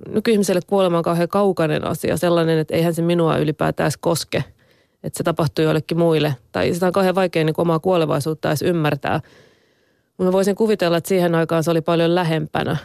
nykyihmiselle 0.10 0.62
kuolema 0.68 0.98
on 0.98 1.04
kauhean 1.04 1.28
kaukainen 1.28 1.88
asia, 1.88 2.18
sellainen, 2.18 2.60
että 2.60 2.76
eihän 2.76 2.94
se 2.94 3.02
minua 3.02 3.38
ylipäätään 3.38 3.92
koske, 4.00 4.44
että 5.04 5.18
se 5.18 5.24
tapahtuu 5.24 5.66
joillekin 5.66 5.98
muille. 5.98 6.36
Tai 6.52 6.74
sitä 6.74 6.88
on 6.88 6.94
kauhean 6.94 7.16
vaikea 7.16 7.44
niin 7.44 7.56
omaa 7.58 7.80
kuolevaisuutta 7.80 8.50
edes 8.50 8.62
ymmärtää. 8.62 9.22
Mutta 10.18 10.32
voisin 10.32 10.56
kuvitella, 10.56 10.98
että 10.98 11.08
siihen 11.08 11.36
aikaan 11.36 11.64
se 11.64 11.72
oli 11.72 11.82
paljon 11.82 12.16
lähempänä, 12.16 12.78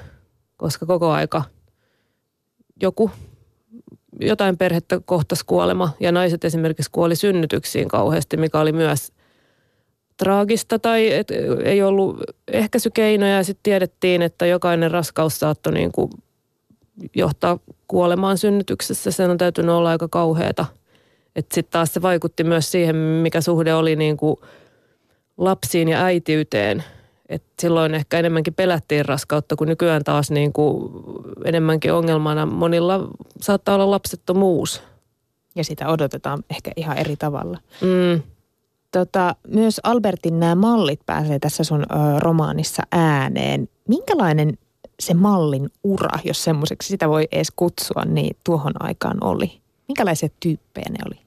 koska 0.57 0.87
koko 0.87 1.11
aika– 1.11 1.43
joku, 2.83 3.11
jotain 4.21 4.59
perhettä 4.59 5.01
kohtas 5.05 5.45
kuolema 5.45 5.91
ja 6.01 6.13
naiset 6.13 6.45
esimerkiksi 6.45 6.91
kuoli 6.91 7.17
synnytyksiin 7.17 7.89
kauheasti, 7.89 8.37
mikä 8.37 8.61
oli 8.61 8.73
myös 8.73 9.13
traagista 10.23 10.79
tai 10.79 11.13
et, 11.13 11.31
ei 11.65 11.83
ollut 11.83 12.17
ehkäisykeinoja 12.49 13.37
ja 13.37 13.45
sitten 13.45 13.63
tiedettiin, 13.63 14.23
että 14.23 14.47
jokainen 14.47 14.91
raskaus 14.91 15.41
saattoi 15.41 15.73
niin 15.73 15.93
kuin 15.93 16.11
johtaa 17.15 17.59
kuolemaan 17.89 18.39
synnytyksessä. 18.39 19.11
Sen 19.11 19.31
on 19.31 19.39
täytynyt 19.39 19.71
olla 19.71 19.91
aika 19.91 20.09
kauheata. 20.09 20.67
Sitten 21.37 21.65
taas 21.71 21.95
se 21.95 22.03
vaikutti 22.03 22.45
myös 22.45 22.71
siihen, 22.73 22.97
mikä 22.97 23.41
suhde 23.41 23.75
oli 23.75 23.97
niin 23.97 24.17
kuin 24.17 24.37
lapsiin 25.37 25.89
ja 25.89 26.05
äitiyteen. 26.05 26.85
Et 27.29 27.43
silloin 27.59 27.95
ehkä 27.95 28.19
enemmänkin 28.19 28.55
pelättiin 28.55 29.05
raskautta, 29.05 29.57
kun 29.57 29.69
nykyään 29.69 30.05
taas 30.05 30.31
niin 30.31 30.53
kuin 30.53 30.93
enemmänkin 31.45 31.93
ongelmana 31.93 32.47
monilla 32.47 33.09
saattaa 33.41 33.75
olla 33.75 33.91
lapsettomuus. 33.91 34.83
Ja 35.57 35.65
sitä 35.65 35.89
odotetaan 35.89 36.45
ehkä 36.51 36.71
ihan 36.77 36.99
eri 36.99 37.17
tavalla. 37.17 37.59
Mm. 37.81 38.23
Tota, 38.93 39.35
myös 39.49 39.81
Albertin 39.83 40.41
nämä 40.41 40.55
mallit 40.55 41.01
pääsee 41.07 41.39
tässä 41.39 41.65
sun 41.65 41.83
ö, 41.83 42.19
romaanissa 42.19 42.83
ääneen. 42.93 43.69
Minkälainen 43.89 44.59
se 45.01 45.15
mallin 45.15 45.69
ura, 45.85 46.19
jos 46.25 46.45
semmoiseksi 46.45 46.89
sitä 46.89 47.09
voi 47.09 47.29
edes 47.33 47.51
kutsua, 47.57 48.05
niin 48.05 48.37
tuohon 48.45 48.73
aikaan 48.81 49.25
oli? 49.25 49.61
Minkälaisia 49.89 50.29
tyyppejä 50.41 50.87
ne 50.91 50.99
oli? 51.07 51.21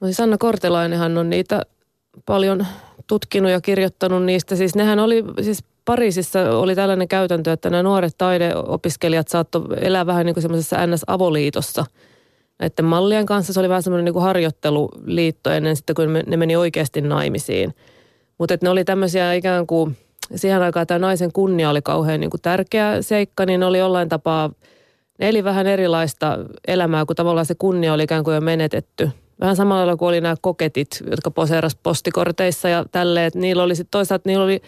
No 0.00 0.06
siis 0.06 0.20
Anna 0.20 0.38
Kortelainenhan 0.38 1.18
on 1.18 1.30
niitä 1.30 1.62
paljon 2.26 2.66
tutkinut 3.06 3.50
ja 3.50 3.60
kirjoittanut 3.60 4.24
niistä. 4.24 4.56
Siis 4.56 4.74
nehän 4.74 4.98
oli, 4.98 5.24
siis 5.42 5.64
Pariisissa 5.84 6.58
oli 6.58 6.74
tällainen 6.74 7.08
käytäntö, 7.08 7.52
että 7.52 7.70
nämä 7.70 7.82
nuoret 7.82 8.14
taideopiskelijat 8.18 9.28
saattoi 9.28 9.62
elää 9.80 10.06
vähän 10.06 10.26
niin 10.26 10.34
kuin 10.34 10.42
semmoisessa 10.42 10.76
NS-avoliitossa 10.76 11.84
näiden 12.58 12.84
mallien 12.84 13.26
kanssa. 13.26 13.52
Se 13.52 13.60
oli 13.60 13.68
vähän 13.68 13.82
semmoinen 13.82 14.14
niin 14.14 14.22
harjoitteluliitto 14.22 15.50
ennen 15.50 15.76
sitten, 15.76 15.96
kun 15.96 16.12
ne 16.26 16.36
meni 16.36 16.56
oikeasti 16.56 17.00
naimisiin. 17.00 17.74
Mutta 18.38 18.58
ne 18.62 18.70
oli 18.70 18.84
tämmöisiä 18.84 19.32
ikään 19.32 19.66
kuin, 19.66 19.96
siihen 20.34 20.62
aikaan 20.62 20.86
tämä 20.86 20.98
naisen 20.98 21.32
kunnia 21.32 21.70
oli 21.70 21.82
kauhean 21.82 22.20
niin 22.20 22.30
kuin 22.30 22.42
tärkeä 22.42 23.02
seikka, 23.02 23.46
niin 23.46 23.60
ne 23.60 23.66
oli 23.66 23.78
jollain 23.78 24.08
tapaa, 24.08 24.50
ne 25.18 25.28
eli 25.28 25.44
vähän 25.44 25.66
erilaista 25.66 26.38
elämää, 26.68 27.06
kun 27.06 27.16
tavallaan 27.16 27.46
se 27.46 27.54
kunnia 27.58 27.92
oli 27.92 28.02
ikään 28.02 28.24
kuin 28.24 28.34
jo 28.34 28.40
menetetty– 28.40 29.10
Vähän 29.40 29.56
samalla 29.56 29.78
lailla 29.78 29.96
kuin 29.96 30.08
oli 30.08 30.20
nämä 30.20 30.34
koketit, 30.40 31.02
jotka 31.10 31.30
poseeras 31.30 31.76
postikorteissa 31.82 32.68
ja 32.68 32.84
tälleen. 32.92 33.30
Niillä 33.34 33.62
oli 33.62 33.74
sitten 33.74 33.90
toisaalta, 33.90 34.28
niillä 34.28 34.44
oli 34.44 34.62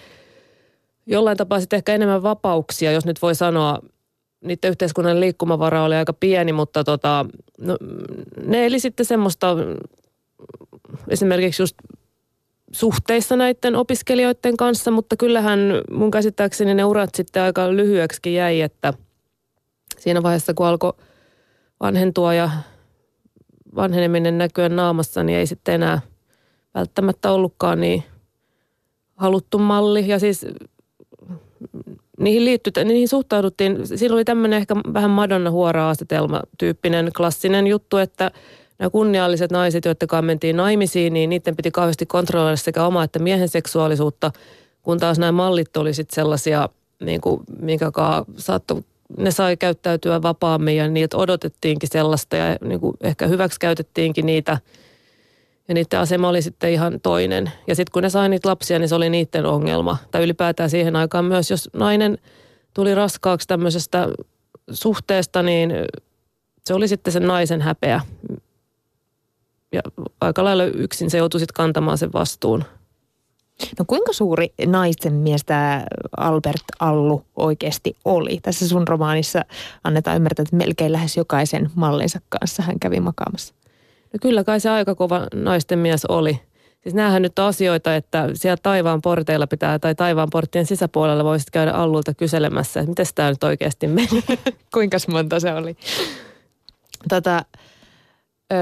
jollain 1.07 1.37
tapaa 1.37 1.61
sitten 1.61 1.77
ehkä 1.77 1.95
enemmän 1.95 2.23
vapauksia, 2.23 2.93
jos 2.93 3.07
nyt 3.07 3.23
voi 3.23 3.35
sanoa. 3.35 3.79
Niiden 4.41 4.71
yhteiskunnan 4.71 5.21
liikkumavara 5.21 5.85
oli 5.85 5.95
aika 5.95 6.13
pieni, 6.13 6.53
mutta 6.53 6.85
tota, 6.85 7.27
no, 7.59 7.77
ne 8.47 8.67
eli 8.67 8.81
sitten 8.81 9.07
semmoista 9.07 9.57
esimerkiksi 11.09 11.63
just 11.63 11.77
suhteissa 12.73 13.37
näiden 13.37 13.77
opiskelijoiden 13.77 14.57
kanssa, 14.57 14.91
mutta 14.91 15.17
kyllähän 15.17 15.61
mun 15.91 16.11
käsittääkseni 16.11 16.75
ne 16.75 16.85
urat 16.85 17.15
sitten 17.15 17.43
aika 17.43 17.77
lyhyeksi 17.77 18.35
jäi, 18.35 18.61
että 18.61 18.93
siinä 19.99 20.23
vaiheessa 20.23 20.55
kun 20.55 20.67
alkoi 20.67 20.93
vanhentua 21.81 22.35
ja 22.35 22.51
vanheneminen 23.75 24.39
näkyä 24.39 24.69
naamassa, 24.69 25.23
niin 25.23 25.39
ei 25.39 25.47
sitten 25.47 25.75
enää 25.75 26.01
välttämättä 26.75 27.31
ollutkaan 27.31 27.81
niin 27.81 28.05
haluttu 29.17 29.59
malli. 29.59 30.09
Ja 30.09 30.19
siis 30.19 30.47
niihin, 32.19 32.45
liitty, 32.45 32.71
niihin 32.85 33.09
suhtauduttiin, 33.09 33.87
silloin 33.87 34.19
oli 34.19 34.25
tämmöinen 34.25 34.57
ehkä 34.57 34.77
vähän 34.95 35.11
Madonna 35.11 35.51
huora-asetelma 35.51 36.41
tyyppinen 36.59 37.11
klassinen 37.17 37.67
juttu, 37.67 37.97
että 37.97 38.31
nämä 38.79 38.91
kunnialliset 38.91 39.53
naiset, 39.53 39.85
joiden 39.85 40.25
mentiin 40.25 40.57
naimisiin, 40.57 41.13
niin 41.13 41.31
niiden 41.31 41.57
piti 41.57 41.71
kauheasti 41.71 42.07
kontrolloida 42.07 42.57
sekä 42.57 42.85
omaa 42.85 43.05
että 43.05 43.19
miehen 43.19 43.49
seksuaalisuutta, 43.49 44.33
kun 44.83 44.99
taas 44.99 45.19
nämä 45.19 45.33
mallit 45.33 45.77
oli 45.77 45.95
sitten 45.95 46.15
sellaisia, 46.15 46.69
niin 47.01 47.21
kuin, 47.21 47.41
minkä 47.61 47.93
saattoi 48.37 48.83
ne 49.17 49.31
sai 49.31 49.57
käyttäytyä 49.57 50.23
vapaammin 50.23 50.77
ja 50.77 50.89
niitä 50.89 51.17
odotettiinkin 51.17 51.89
sellaista 51.93 52.37
ja 52.37 52.57
niin 52.65 52.81
kuin 52.81 52.97
ehkä 53.01 53.27
hyväksi 53.27 53.61
käytettiinkin 53.61 54.27
niitä. 54.27 54.59
Ja 55.69 55.75
niiden 55.75 56.01
asema 56.01 56.29
oli 56.29 56.43
sitten 56.43 56.73
ihan 56.73 57.01
toinen. 57.01 57.53
Ja 57.67 57.75
sitten 57.75 57.93
kun 57.93 58.03
ne 58.03 58.11
sai 58.11 58.29
niitä 58.29 58.49
lapsia, 58.49 58.79
niin 58.79 58.89
se 58.89 58.95
oli 58.95 59.11
niiden 59.11 59.47
ongelma. 59.47 59.97
Tai 60.11 60.23
ylipäätään 60.23 60.71
siihen 60.71 60.97
aikaan 60.97 61.25
myös, 61.25 61.51
jos 61.51 61.71
nainen 61.73 62.19
tuli 62.75 62.95
raskaaksi 62.95 63.49
tämmöisestä 63.49 64.09
suhteesta, 64.71 65.43
niin 65.43 65.73
se 66.67 66.75
oli 66.75 66.89
sitten 66.89 67.13
sen 67.13 67.27
naisen 67.27 67.63
häpeä. 67.63 68.01
Ja 69.73 69.81
aika 70.21 70.45
lailla 70.45 70.65
yksin 70.65 71.11
se 71.11 71.19
joutui 71.19 71.41
sitten 71.41 71.55
kantamaan 71.55 71.99
sen 71.99 72.13
vastuun. 72.13 72.65
No 73.79 73.85
kuinka 73.87 74.13
suuri 74.13 74.53
naisten 74.67 75.13
mies 75.13 75.45
tämä 75.45 75.87
Albert 76.17 76.65
Allu 76.81 77.25
oikeasti 77.37 77.97
oli? 78.05 78.39
Tässä 78.43 78.69
sun 78.69 78.89
romaanissa 78.89 79.45
annetaan 79.85 80.17
ymmärtää, 80.17 80.43
että 80.43 80.57
melkein 80.57 80.93
lähes 80.93 81.17
jokaisen 81.17 81.71
mallinsa 81.75 82.21
kanssa 82.29 82.63
hän 82.63 82.81
kävi 82.81 83.01
makaamassa. 83.01 83.55
No 84.13 84.19
kyllä 84.23 84.45
kai 84.45 84.61
se 84.61 84.71
aika 84.71 84.95
kova 84.95 85.27
naisten 85.35 85.79
mies 85.79 86.05
oli. 86.05 86.41
Siis 86.83 86.95
näähän 86.95 87.23
nyt 87.23 87.39
on 87.39 87.45
asioita, 87.45 87.97
että 87.97 88.29
siellä 88.35 88.57
taivaan 88.63 89.03
porteilla 89.03 89.47
pitää, 89.47 89.79
tai 89.79 89.95
taivaan 89.95 90.29
porttien 90.33 90.67
sisäpuolella 90.67 91.25
voisit 91.25 91.51
käydä 91.51 91.73
Allulta 91.73 92.15
kyselemässä, 92.15 92.81
että 92.81 92.91
miten 92.91 93.07
tämä 93.15 93.31
nyt 93.31 93.45
oikeasti 93.45 93.87
meni. 93.87 94.25
Kuinka 94.75 94.97
monta 95.09 95.41
se 95.41 95.55
oli? 95.55 95.77
Tota, 97.09 97.43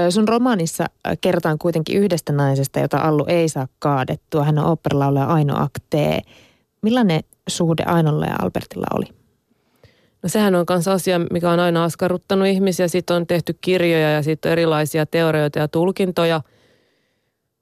Sun 0.09 0.27
romaanissa 0.27 0.85
kerrotaan 1.21 1.57
kuitenkin 1.57 1.97
yhdestä 1.97 2.33
naisesta, 2.33 2.79
jota 2.79 2.97
Allu 2.97 3.25
ei 3.27 3.49
saa 3.49 3.67
kaadettua. 3.79 4.43
Hän 4.43 4.59
on 4.59 4.65
oopperalaulaja 4.65 5.25
Aino 5.25 5.63
Aktee. 5.63 6.21
Millainen 6.81 7.21
suhde 7.49 7.83
Ainolla 7.83 8.25
ja 8.25 8.35
Albertilla 8.41 8.87
oli? 8.95 9.05
No 10.23 10.29
sehän 10.29 10.55
on 10.55 10.65
myös 10.69 10.87
asia, 10.87 11.19
mikä 11.19 11.51
on 11.51 11.59
aina 11.59 11.83
askarruttanut 11.83 12.47
ihmisiä. 12.47 12.87
Siitä 12.87 13.15
on 13.15 13.27
tehty 13.27 13.57
kirjoja 13.61 14.11
ja 14.11 14.21
siitä 14.21 14.49
on 14.49 14.51
erilaisia 14.51 15.05
teorioita 15.05 15.59
ja 15.59 15.67
tulkintoja. 15.67 16.41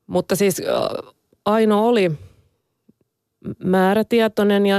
Mutta 0.07 0.35
siis 0.35 0.61
Aino 1.45 1.87
oli 1.87 2.11
määrätietoinen 3.63 4.65
ja 4.65 4.77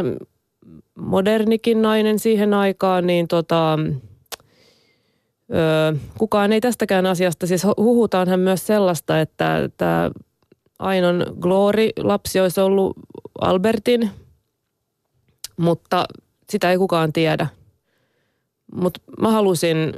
modernikin 0.99 1.83
nainen 1.83 2.19
siihen 2.19 2.55
aikaan, 2.55 3.07
niin 3.07 3.29
tota, 3.29 3.79
Öö, 5.55 5.93
kukaan 6.19 6.53
ei 6.53 6.61
tästäkään 6.61 7.07
asiasta, 7.07 7.47
siis 7.47 7.65
huhutaanhan 7.77 8.41
myös 8.41 8.67
sellaista, 8.67 9.21
että 9.21 9.71
tämä 9.77 10.11
Ainon 10.79 11.27
Glory-lapsi 11.41 12.41
olisi 12.41 12.61
ollut 12.61 12.97
Albertin, 13.41 14.11
mutta 15.57 16.05
sitä 16.51 16.71
ei 16.71 16.79
kukaan 16.79 17.13
tiedä. 17.13 17.47
Mutta 18.75 19.01
mä 19.21 19.31
halusin, 19.31 19.95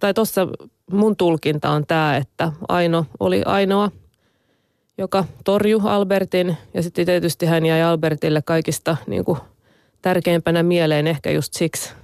tai 0.00 0.14
tuossa 0.14 0.48
mun 0.90 1.16
tulkinta 1.16 1.70
on 1.70 1.86
tämä, 1.86 2.16
että 2.16 2.52
Aino 2.68 3.06
oli 3.20 3.42
ainoa, 3.44 3.90
joka 4.98 5.24
torju 5.44 5.80
Albertin 5.84 6.56
ja 6.74 6.82
sitten 6.82 7.06
tietysti 7.06 7.46
hän 7.46 7.66
jäi 7.66 7.82
Albertille 7.82 8.42
kaikista 8.42 8.96
niin 9.06 9.24
kuin, 9.24 9.38
tärkeimpänä 10.02 10.62
mieleen 10.62 11.06
ehkä 11.06 11.30
just 11.30 11.54
siksi– 11.54 11.94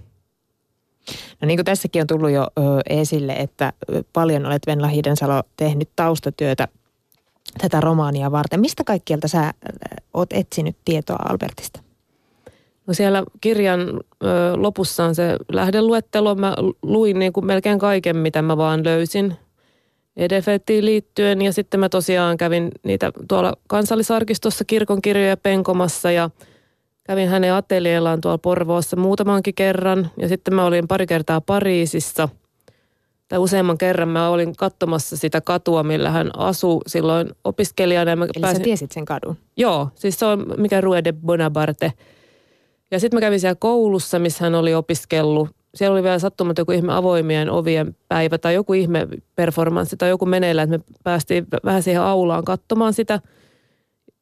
No 1.41 1.47
niin 1.47 1.57
kuin 1.57 1.65
tässäkin 1.65 2.01
on 2.01 2.07
tullut 2.07 2.31
jo 2.31 2.43
ö, 2.43 2.63
esille, 2.89 3.33
että 3.33 3.73
paljon 4.13 4.47
olet 4.47 4.67
Venla 4.67 4.87
Hidensalo 4.87 5.43
tehnyt 5.57 5.89
taustatyötä 5.97 6.69
tätä 7.59 7.81
romaania 7.81 8.31
varten. 8.31 8.61
Mistä 8.61 8.85
kaikkialta 8.85 9.29
sä 9.29 9.55
oot 10.15 10.33
etsinyt 10.33 10.77
tietoa 10.85 11.19
Albertista? 11.29 11.81
No 12.89 12.95
siellä 12.95 13.23
kirjan 13.41 13.81
ö, 13.81 14.27
lopussa 14.57 15.05
on 15.05 15.15
se 15.15 15.37
lähdeluettelo. 15.53 16.35
Mä 16.35 16.57
luin 16.83 17.19
niin 17.19 17.33
kuin 17.33 17.47
melkein 17.47 17.79
kaiken, 17.79 18.17
mitä 18.17 18.43
mä 18.43 18.57
vaan 18.57 18.85
löysin 18.85 19.37
EDFettiin 20.17 20.85
liittyen. 20.85 21.43
Ja 21.43 21.53
sitten 21.53 21.81
mä 21.81 21.89
tosiaan 21.89 22.37
kävin 22.37 22.71
niitä 22.83 23.13
tuolla 23.29 23.53
kansallisarkistossa 23.67 24.65
kirkonkirjoja 24.65 25.37
penkomassa 25.37 26.11
ja– 26.11 26.31
Kävin 27.09 27.29
hänen 27.29 27.55
ateljeellaan 27.55 28.21
tuolla 28.21 28.39
Porvoossa 28.39 28.97
muutamankin 28.97 29.55
kerran 29.55 30.11
ja 30.17 30.29
sitten 30.29 30.55
mä 30.55 30.65
olin 30.65 30.89
pari 30.89 31.07
kertaa 31.07 31.41
Pariisissa. 31.41 32.29
Tai 33.29 33.39
useamman 33.39 33.79
kerran 33.79 34.09
mä 34.09 34.29
olin 34.29 34.57
katsomassa 34.57 35.17
sitä 35.17 35.41
katua, 35.41 35.83
millä 35.83 36.11
hän 36.11 36.31
asui 36.37 36.81
silloin 36.87 37.29
opiskelijana. 37.45 38.17
Mä 38.17 38.25
Eli 38.25 38.41
pääsin... 38.41 38.57
sä 38.57 38.65
tiesit 38.65 38.93
sen 38.93 39.05
kadun? 39.05 39.37
Joo, 39.57 39.89
siis 39.95 40.19
se 40.19 40.27
on 40.27 40.47
mikä 40.57 40.81
Rue 40.81 41.05
de 41.05 41.13
Bonaparte. 41.13 41.93
Ja 42.91 43.01
sitten 43.01 43.17
mä 43.17 43.21
kävin 43.21 43.41
siellä 43.41 43.57
koulussa, 43.59 44.19
missä 44.19 44.45
hän 44.45 44.55
oli 44.55 44.75
opiskellut. 44.75 45.49
Siellä 45.75 45.95
oli 45.95 46.03
vielä 46.03 46.19
sattumat 46.19 46.59
joku 46.59 46.73
ihme 46.73 46.95
avoimien 46.95 47.51
ovien 47.51 47.97
päivä 48.09 48.39
tai 48.39 48.55
joku 48.55 48.73
ihme 48.73 49.09
performanssi 49.35 49.97
tai 49.97 50.09
joku 50.09 50.27
meneillä, 50.27 50.63
että 50.63 50.79
me 50.79 50.85
päästiin 51.05 51.47
vähän 51.65 51.83
siihen 51.83 52.03
aulaan 52.03 52.45
katsomaan 52.45 52.93
sitä. 52.93 53.21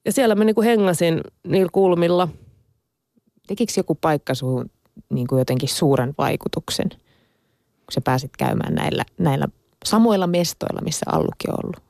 Ja 0.05 0.13
siellä 0.13 0.35
mä 0.35 0.45
niinku 0.45 0.63
hengasin 0.63 1.21
niillä 1.45 1.71
kulmilla– 1.73 2.29
Tekikö 3.47 3.73
joku 3.77 3.95
paikka 3.95 4.35
suhun 4.35 4.71
niin 5.13 5.27
kuin 5.27 5.39
jotenkin 5.39 5.69
suuren 5.69 6.15
vaikutuksen? 6.19 6.89
kun 7.87 7.93
sä 7.93 8.01
pääsit 8.01 8.31
käymään 8.39 8.75
näillä, 8.75 9.05
näillä 9.19 9.49
samoilla 9.85 10.27
mestoilla, 10.27 10.81
missä 10.85 11.07
Allukin 11.13 11.51
on 11.51 11.57
ollut? 11.65 11.83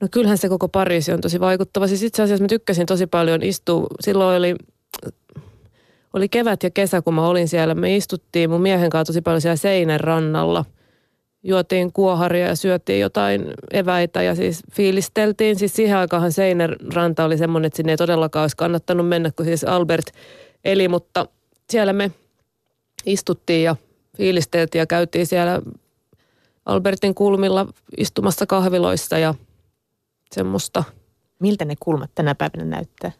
No 0.00 0.08
kyllähän 0.10 0.38
se 0.38 0.48
koko 0.48 0.68
Pariisi 0.68 1.12
on 1.12 1.20
tosi 1.20 1.40
vaikuttava. 1.40 1.86
Siis 1.86 2.02
itse 2.02 2.22
asiassa 2.22 2.44
mä 2.44 2.48
tykkäsin 2.48 2.86
tosi 2.86 3.06
paljon 3.06 3.42
istua. 3.42 3.86
Silloin 4.00 4.38
oli, 4.38 4.56
oli 6.12 6.28
kevät 6.28 6.62
ja 6.62 6.70
kesä, 6.70 7.02
kun 7.02 7.14
mä 7.14 7.26
olin 7.26 7.48
siellä. 7.48 7.74
Me 7.74 7.96
istuttiin 7.96 8.50
mun 8.50 8.60
miehen 8.60 8.90
kanssa 8.90 9.12
tosi 9.12 9.20
paljon 9.20 9.40
siellä 9.40 9.56
seinän 9.56 10.00
rannalla. 10.00 10.64
Juotiin 11.42 11.92
kuoharia 11.92 12.46
ja 12.46 12.56
syötiin 12.56 13.00
jotain 13.00 13.44
eväitä 13.72 14.22
ja 14.22 14.34
siis 14.34 14.62
fiilisteltiin. 14.72 15.56
Siis 15.56 15.76
siihen 15.76 15.96
aikaan 15.96 16.32
seinän 16.32 16.76
ranta 16.94 17.24
oli 17.24 17.38
semmoinen, 17.38 17.66
että 17.66 17.76
sinne 17.76 17.92
ei 17.92 17.96
todellakaan 17.96 18.42
olisi 18.42 18.56
kannattanut 18.56 19.08
mennä, 19.08 19.30
kun 19.36 19.46
siis 19.46 19.64
Albert 19.64 20.06
eli. 20.64 20.88
Mutta 20.88 21.26
siellä 21.70 21.92
me 21.92 22.10
istuttiin 23.06 23.64
ja 23.64 23.76
fiilisteltiin 24.16 24.80
ja 24.80 24.86
käytiin 24.86 25.26
siellä 25.26 25.62
Albertin 26.66 27.14
kulmilla 27.14 27.66
istumassa 27.96 28.46
kahviloissa 28.46 29.18
ja– 29.18 29.34
semmoista. 30.34 30.84
Miltä 31.38 31.64
ne 31.64 31.74
kulmat 31.80 32.10
tänä 32.14 32.34
päivänä 32.34 32.64
näyttää? 32.64 33.12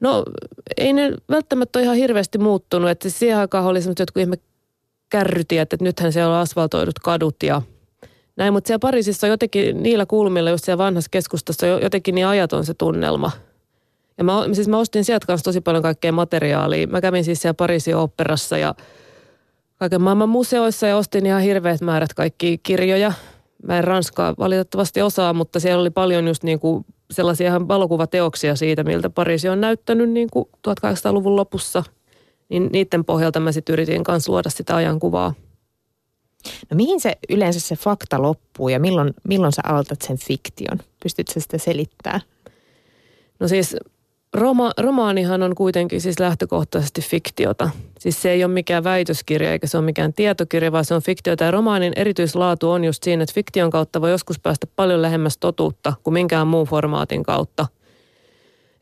No 0.00 0.24
ei 0.76 0.92
ne 0.92 1.12
välttämättä 1.30 1.78
ole 1.78 1.84
ihan 1.84 1.96
hirveästi 1.96 2.38
muuttunut. 2.38 2.90
Että 2.90 3.10
siihen 3.10 3.38
aikaan 3.38 3.64
oli 3.64 3.82
semmoiset 3.82 3.98
jotkut 3.98 4.20
ihme 4.20 4.36
kärrytiet, 5.08 5.72
että 5.72 5.84
nythän 5.84 6.12
siellä 6.12 6.34
on 6.34 6.40
asfaltoidut 6.40 6.98
kadut 6.98 7.36
ja 7.42 7.62
näin. 8.36 8.52
Mutta 8.52 8.68
siellä 8.68 8.78
Pariisissa 8.78 9.26
on 9.26 9.30
jotenkin 9.30 9.82
niillä 9.82 10.06
kulmilla, 10.06 10.50
just 10.50 10.64
siellä 10.64 10.84
vanhassa 10.84 11.08
keskustassa 11.10 11.74
on 11.74 11.82
jotenkin 11.82 12.14
niin 12.14 12.26
ajaton 12.26 12.64
se 12.64 12.74
tunnelma. 12.74 13.30
Ja 14.18 14.24
mä, 14.24 14.32
siis 14.52 14.68
mä 14.68 14.78
ostin 14.78 15.04
sieltä 15.04 15.26
kanssa 15.26 15.44
tosi 15.44 15.60
paljon 15.60 15.82
kaikkea 15.82 16.12
materiaalia. 16.12 16.86
Mä 16.86 17.00
kävin 17.00 17.24
siis 17.24 17.42
siellä 17.42 17.54
Pariisin 17.54 17.96
oopperassa 17.96 18.58
ja 18.58 18.74
kaiken 19.76 20.02
maailman 20.02 20.28
museoissa 20.28 20.86
ja 20.86 20.96
ostin 20.96 21.26
ihan 21.26 21.42
hirveät 21.42 21.80
määrät 21.80 22.14
kaikki 22.14 22.58
kirjoja– 22.58 23.12
Mä 23.62 23.78
en 23.78 23.84
ranskaa 23.84 24.34
valitettavasti 24.38 25.02
osaa, 25.02 25.32
mutta 25.32 25.60
siellä 25.60 25.80
oli 25.80 25.90
paljon 25.90 26.28
just 26.28 26.42
niin 26.42 26.60
kuin 26.60 26.84
sellaisia 27.10 27.46
ihan 27.46 27.68
valokuvateoksia 27.68 28.56
siitä, 28.56 28.84
miltä 28.84 29.10
Pariisi 29.10 29.48
on 29.48 29.60
näyttänyt 29.60 30.10
niin 30.10 30.28
kuin 30.32 30.48
1800-luvun 30.68 31.36
lopussa. 31.36 31.84
Niin 32.48 32.68
niiden 32.72 33.04
pohjalta 33.04 33.40
mä 33.40 33.52
sitten 33.52 33.72
yritin 33.72 34.04
kanssa 34.04 34.32
luoda 34.32 34.50
sitä 34.50 34.76
ajankuvaa. 34.76 35.34
No 36.70 36.76
mihin 36.76 37.00
se 37.00 37.12
yleensä 37.28 37.60
se 37.60 37.76
fakta 37.76 38.22
loppuu 38.22 38.68
ja 38.68 38.80
milloin, 38.80 39.14
milloin 39.28 39.52
sä 39.52 39.62
aloitat 39.64 40.02
sen 40.02 40.18
fiktion? 40.18 40.78
Pystytkö 41.02 41.40
sitä 41.40 41.58
selittämään? 41.58 42.20
No 43.40 43.48
siis 43.48 43.76
Roma, 44.34 44.72
romaanihan 44.78 45.42
on 45.42 45.54
kuitenkin 45.54 46.00
siis 46.00 46.20
lähtökohtaisesti 46.20 47.00
fiktiota. 47.00 47.70
Siis 47.98 48.22
se 48.22 48.30
ei 48.30 48.44
ole 48.44 48.52
mikään 48.52 48.84
väitöskirja 48.84 49.52
eikä 49.52 49.66
se 49.66 49.78
ole 49.78 49.84
mikään 49.84 50.12
tietokirja, 50.12 50.72
vaan 50.72 50.84
se 50.84 50.94
on 50.94 51.02
fiktiota. 51.02 51.44
Ja 51.44 51.50
romaanin 51.50 51.92
erityislaatu 51.96 52.70
on 52.70 52.84
just 52.84 53.02
siinä, 53.02 53.22
että 53.22 53.34
fiktion 53.34 53.70
kautta 53.70 54.00
voi 54.00 54.10
joskus 54.10 54.40
päästä 54.40 54.66
paljon 54.76 55.02
lähemmäs 55.02 55.38
totuutta 55.38 55.92
kuin 56.02 56.14
minkään 56.14 56.46
muun 56.46 56.66
formaatin 56.66 57.22
kautta. 57.22 57.66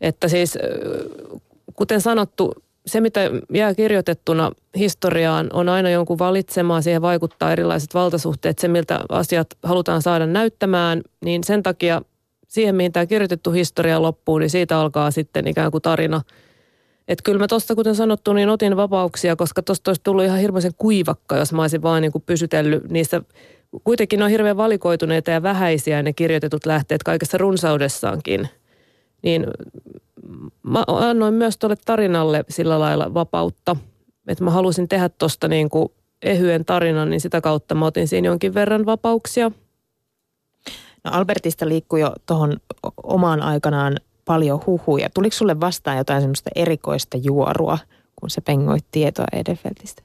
Että 0.00 0.28
siis, 0.28 0.59
kuten 1.74 2.00
sanottu, 2.00 2.52
se 2.87 3.00
mitä 3.00 3.20
jää 3.52 3.74
kirjoitettuna 3.74 4.50
historiaan 4.76 5.50
on 5.52 5.68
aina 5.68 5.90
jonkun 5.90 6.18
valitsemaa, 6.18 6.83
siihen 6.83 7.02
vaikuttaa 7.02 7.52
erilaiset 7.52 7.94
valtasuhteet, 7.94 8.59
se 8.59 8.68
miltä 8.68 9.00
asiat 9.09 9.46
halutaan 9.62 10.02
saada 10.02 10.26
näyttämään, 10.26 11.02
niin 11.24 11.44
sen 11.44 11.62
takia 11.62 12.02
siihen, 12.48 12.74
mihin 12.74 12.92
tämä 12.92 13.07
kirjoitettu 13.07 13.50
historia 13.50 14.02
loppuu, 14.02 14.38
niin 14.38 14.50
siitä 14.50 14.80
alkaa 14.80 15.11
sitten 15.11 15.46
ikään 15.46 15.70
kuin 15.70 15.83
tarina. 15.83 16.20
Että 17.09 17.22
kyllä 17.22 17.38
mä 17.38 17.48
tuosta, 17.48 17.74
kuten 17.74 17.94
sanottu, 17.94 18.33
niin 18.33 18.48
otin 18.48 18.76
vapauksia, 18.76 19.37
koska 19.37 19.62
tuosta 19.62 19.90
olisi 19.90 20.02
tullut 20.02 20.24
ihan 20.24 20.38
hirveän 20.38 20.62
kuivakka, 20.78 21.37
jos 21.37 21.52
mä 21.52 21.62
olisin 21.62 21.83
vaan 21.83 22.02
niin 22.02 22.12
kuin 22.12 22.22
pysytellyt 22.26 22.90
niissä. 22.90 23.22
Kuitenkin 23.85 24.18
ne 24.18 24.24
on 24.24 24.30
hirveän 24.30 24.57
valikoituneita 24.57 25.30
ja 25.30 25.42
vähäisiä 25.42 26.02
ne 26.02 26.12
kirjoitetut 26.12 26.66
lähteet 26.66 27.02
kaikessa 27.02 27.38
runsaudessaankin. 27.38 28.48
Niin 29.22 29.46
mä 30.62 30.85
annoin 30.87 31.35
myös 31.35 31.59
tuolle 31.59 31.76
tarinalle 31.85 32.44
sillä 32.48 32.80
lailla 32.80 33.14
vapautta, 33.14 33.76
että 34.28 34.44
mä 34.44 34.50
halusin 34.50 34.88
tehdä 34.88 35.09
tuosta 35.09 35.48
niin 35.48 35.70
kuin 35.70 35.88
ehyen 36.22 36.64
tarinan, 36.64 37.11
niin 37.11 37.20
sitä 37.20 37.40
kautta 37.40 37.74
mä 37.74 37.87
otin 37.87 38.09
siinä 38.09 38.28
jonkin 38.28 38.54
verran 38.54 38.87
vapauksia– 38.87 39.50
No 41.05 41.11
Albertista 41.11 41.69
liikkui 41.69 42.01
jo 42.01 42.12
tuohon 42.27 42.57
omaan 43.03 43.43
aikanaan 43.43 43.97
paljon 44.25 44.61
huhuja. 44.67 45.11
Tuliko 45.14 45.37
sulle 45.37 45.61
vastaan 45.61 45.99
jotain 45.99 46.21
semmoista 46.21 46.51
erikoista 46.57 47.17
juorua, 47.17 47.79
kun 48.17 48.31
se 48.31 48.40
pengoit 48.40 48.85
tietoa 48.90 49.27
Edefeltistä? 49.33 50.03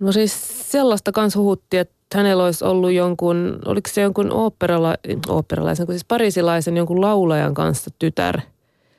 No 0.00 0.12
siis 0.12 0.34
sellaista 0.70 1.12
kanssa 1.12 1.38
huhuttiin, 1.38 1.80
että 1.80 1.94
hänellä 2.14 2.44
olisi 2.44 2.64
ollut 2.64 2.92
jonkun, 2.92 3.58
oliko 3.64 3.90
se 3.92 4.00
jonkun 4.00 4.32
oopperala, 4.32 4.94
oopperalaisen, 5.28 5.86
siis 5.86 6.04
parisilaisen 6.04 6.76
jonkun 6.76 7.00
laulajan 7.00 7.54
kanssa 7.54 7.90
tytär. 7.98 8.40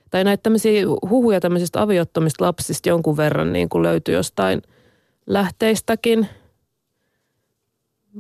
Tai 0.10 0.24
näitä 0.24 0.44
tämmöisiä 0.44 0.84
huhuja 1.10 1.40
tämmöisistä 1.40 1.82
aviottomista 1.82 2.46
lapsista 2.46 2.90
jonkun 2.90 3.18
verran 3.18 3.54
niin 3.54 3.70
kuin 3.70 3.84
löytyi 3.84 4.14
jostain 4.14 4.62
lähteistäkin. 5.28 6.28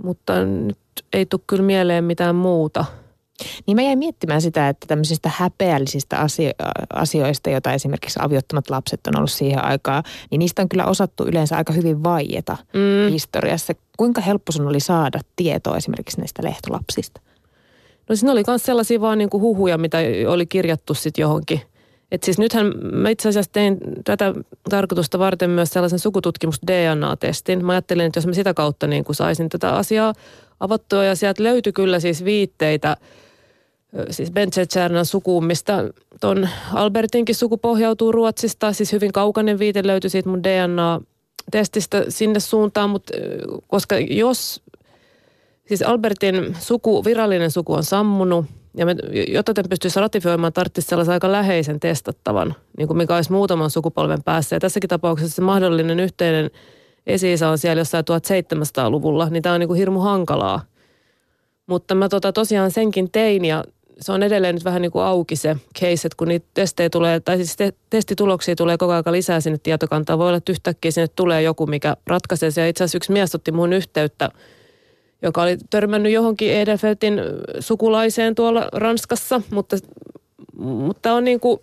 Mutta 0.04 0.46
nyt 0.46 0.78
ei 1.14 1.26
tule 1.26 1.42
kyllä 1.48 1.64
mieleen 1.64 2.04
mitään 2.04 2.36
muuta. 2.36 2.86
Niin 3.68 3.78
mä 3.78 3.82
jäin 3.82 4.00
miettimään 4.00 4.42
sitä, 4.42 4.70
että 4.70 4.88
tämmöisistä 4.88 5.32
häpeällisistä 5.36 6.18
asio- 6.18 6.54
asioista, 6.94 7.50
joita 7.50 7.74
esimerkiksi 7.74 8.20
aviottomat 8.22 8.70
lapset 8.70 9.08
on 9.08 9.18
ollut 9.18 9.32
siihen 9.32 9.66
aikaan, 9.66 10.04
niin 10.32 10.40
niistä 10.40 10.62
on 10.62 10.70
kyllä 10.70 10.86
osattu 10.86 11.26
yleensä 11.26 11.58
aika 11.58 11.74
hyvin 11.74 12.04
vaieta 12.04 12.58
mm. 12.74 13.12
historiassa. 13.12 13.74
Kuinka 13.98 14.22
helppo 14.22 14.52
sun 14.52 14.68
oli 14.68 14.80
saada 14.80 15.20
tietoa 15.36 15.78
esimerkiksi 15.78 16.20
näistä 16.20 16.44
lehtolapsista? 16.44 17.22
No 18.10 18.16
siinä 18.16 18.32
oli 18.32 18.44
myös 18.48 18.64
sellaisia 18.64 19.02
vaan 19.02 19.18
niin 19.18 19.30
kuin 19.30 19.42
huhuja, 19.42 19.78
mitä 19.78 19.98
oli 20.28 20.46
kirjattu 20.46 20.94
sitten 20.94 21.22
johonkin. 21.22 21.62
Et 22.12 22.24
siis 22.24 22.38
nythän 22.38 22.74
mä 22.94 23.10
itse 23.10 23.30
asiassa 23.30 23.52
tein 23.52 23.78
tätä 24.04 24.34
tarkoitusta 24.70 25.20
varten 25.20 25.50
myös 25.50 25.70
sellaisen 25.70 26.00
sukututkimus 26.00 26.62
DNA-testin. 26.68 27.66
Mä 27.66 27.72
ajattelin, 27.72 28.06
että 28.06 28.18
jos 28.18 28.28
mä 28.28 28.34
sitä 28.34 28.54
kautta 28.54 28.88
niin 28.88 29.04
kuin 29.04 29.16
saisin 29.16 29.50
tätä 29.50 29.76
asiaa 29.76 30.14
avattua 30.62 31.04
ja 31.04 31.16
sieltä 31.16 31.44
löytyi 31.44 31.74
kyllä 31.74 32.00
siis 32.00 32.26
viitteitä 32.26 32.98
siis 34.10 34.32
Benzetsernan 34.32 35.06
sukuun, 35.06 35.46
mistä 35.46 35.90
ton 36.22 36.50
Albertinkin 36.74 37.36
suku 37.36 37.58
pohjautuu 37.58 38.12
Ruotsista. 38.12 38.74
Siis 38.74 38.92
hyvin 38.92 39.12
kaukainen 39.12 39.60
viite 39.60 39.88
löytyi 39.88 40.10
siitä 40.10 40.30
mun 40.30 40.44
DNA-testistä 40.44 42.06
sinne 42.10 42.40
suuntaan, 42.40 42.90
mutta 42.90 43.14
koska 43.68 43.96
jos, 43.98 44.62
siis 45.68 45.82
Albertin 45.82 46.56
suku, 46.60 47.06
virallinen 47.06 47.52
suku 47.52 47.74
on 47.74 47.84
sammunut, 47.84 48.46
ja 48.78 48.86
me, 48.86 48.96
jotta 49.28 49.54
te 49.54 49.64
pystyisi 49.70 50.00
ratifioimaan, 50.00 50.54
tarvitsisi 50.54 50.88
sellaisen 50.88 51.14
aika 51.14 51.32
läheisen 51.32 51.80
testattavan, 51.80 52.56
niin 52.78 52.88
kuin 52.88 52.98
mikä 52.98 53.16
olisi 53.16 53.32
muutaman 53.32 53.70
sukupolven 53.70 54.24
päässä. 54.24 54.56
Ja 54.56 54.60
tässäkin 54.60 54.90
tapauksessa 54.90 55.36
se 55.36 55.42
mahdollinen 55.42 56.00
yhteinen 56.00 56.52
esi 57.08 57.46
on 57.52 57.58
siellä 57.58 57.82
jossain 57.82 58.06
1700-luvulla, 58.06 59.30
niin 59.30 59.44
tämä 59.44 59.54
on 59.54 59.60
niin 59.60 59.68
kuin 59.68 59.78
hirmu 59.78 60.00
hankalaa. 60.00 60.62
Mutta 61.68 61.96
mä 61.96 62.10
tota 62.10 62.34
tosiaan 62.34 62.72
senkin 62.72 63.12
tein 63.12 63.46
ja 63.46 63.64
se 64.02 64.12
on 64.12 64.24
edelleen 64.24 64.56
nyt 64.56 64.66
vähän 64.66 64.82
niin 64.82 64.92
kuin 64.92 65.04
auki 65.04 65.36
se 65.36 65.56
case, 65.80 66.08
että 66.08 66.18
kun 66.18 66.28
niitä 66.28 66.46
testejä 66.54 66.90
tulee, 66.90 67.20
tai 67.20 67.38
siis 67.38 67.56
te, 67.56 67.74
testituloksia 67.90 68.56
tulee 68.56 68.78
koko 68.78 68.92
ajan 68.92 69.04
lisää 69.12 69.42
sinne 69.42 69.60
tietokantaan. 69.64 70.20
Voi 70.20 70.28
olla, 70.28 70.38
että 70.38 70.52
yhtäkkiä 70.52 70.92
sinne 70.92 71.08
tulee 71.08 71.42
joku, 71.42 71.68
mikä 71.68 71.98
ratkaisee 72.08 72.52
se. 72.52 72.70
Itse 72.70 72.84
asiassa 72.84 72.98
yksi 72.98 73.12
mies 73.12 73.36
otti 73.36 73.52
mun 73.52 73.74
yhteyttä, 73.74 74.30
joka 75.22 75.42
oli 75.42 75.58
törmännyt 75.70 76.14
johonkin 76.14 76.54
Edelfeltin 76.54 77.22
sukulaiseen 77.60 78.36
tuolla 78.36 78.70
Ranskassa, 78.74 79.42
mutta, 79.52 79.78
mutta 80.58 81.14
on 81.14 81.24
niin 81.24 81.40
kuin, 81.40 81.60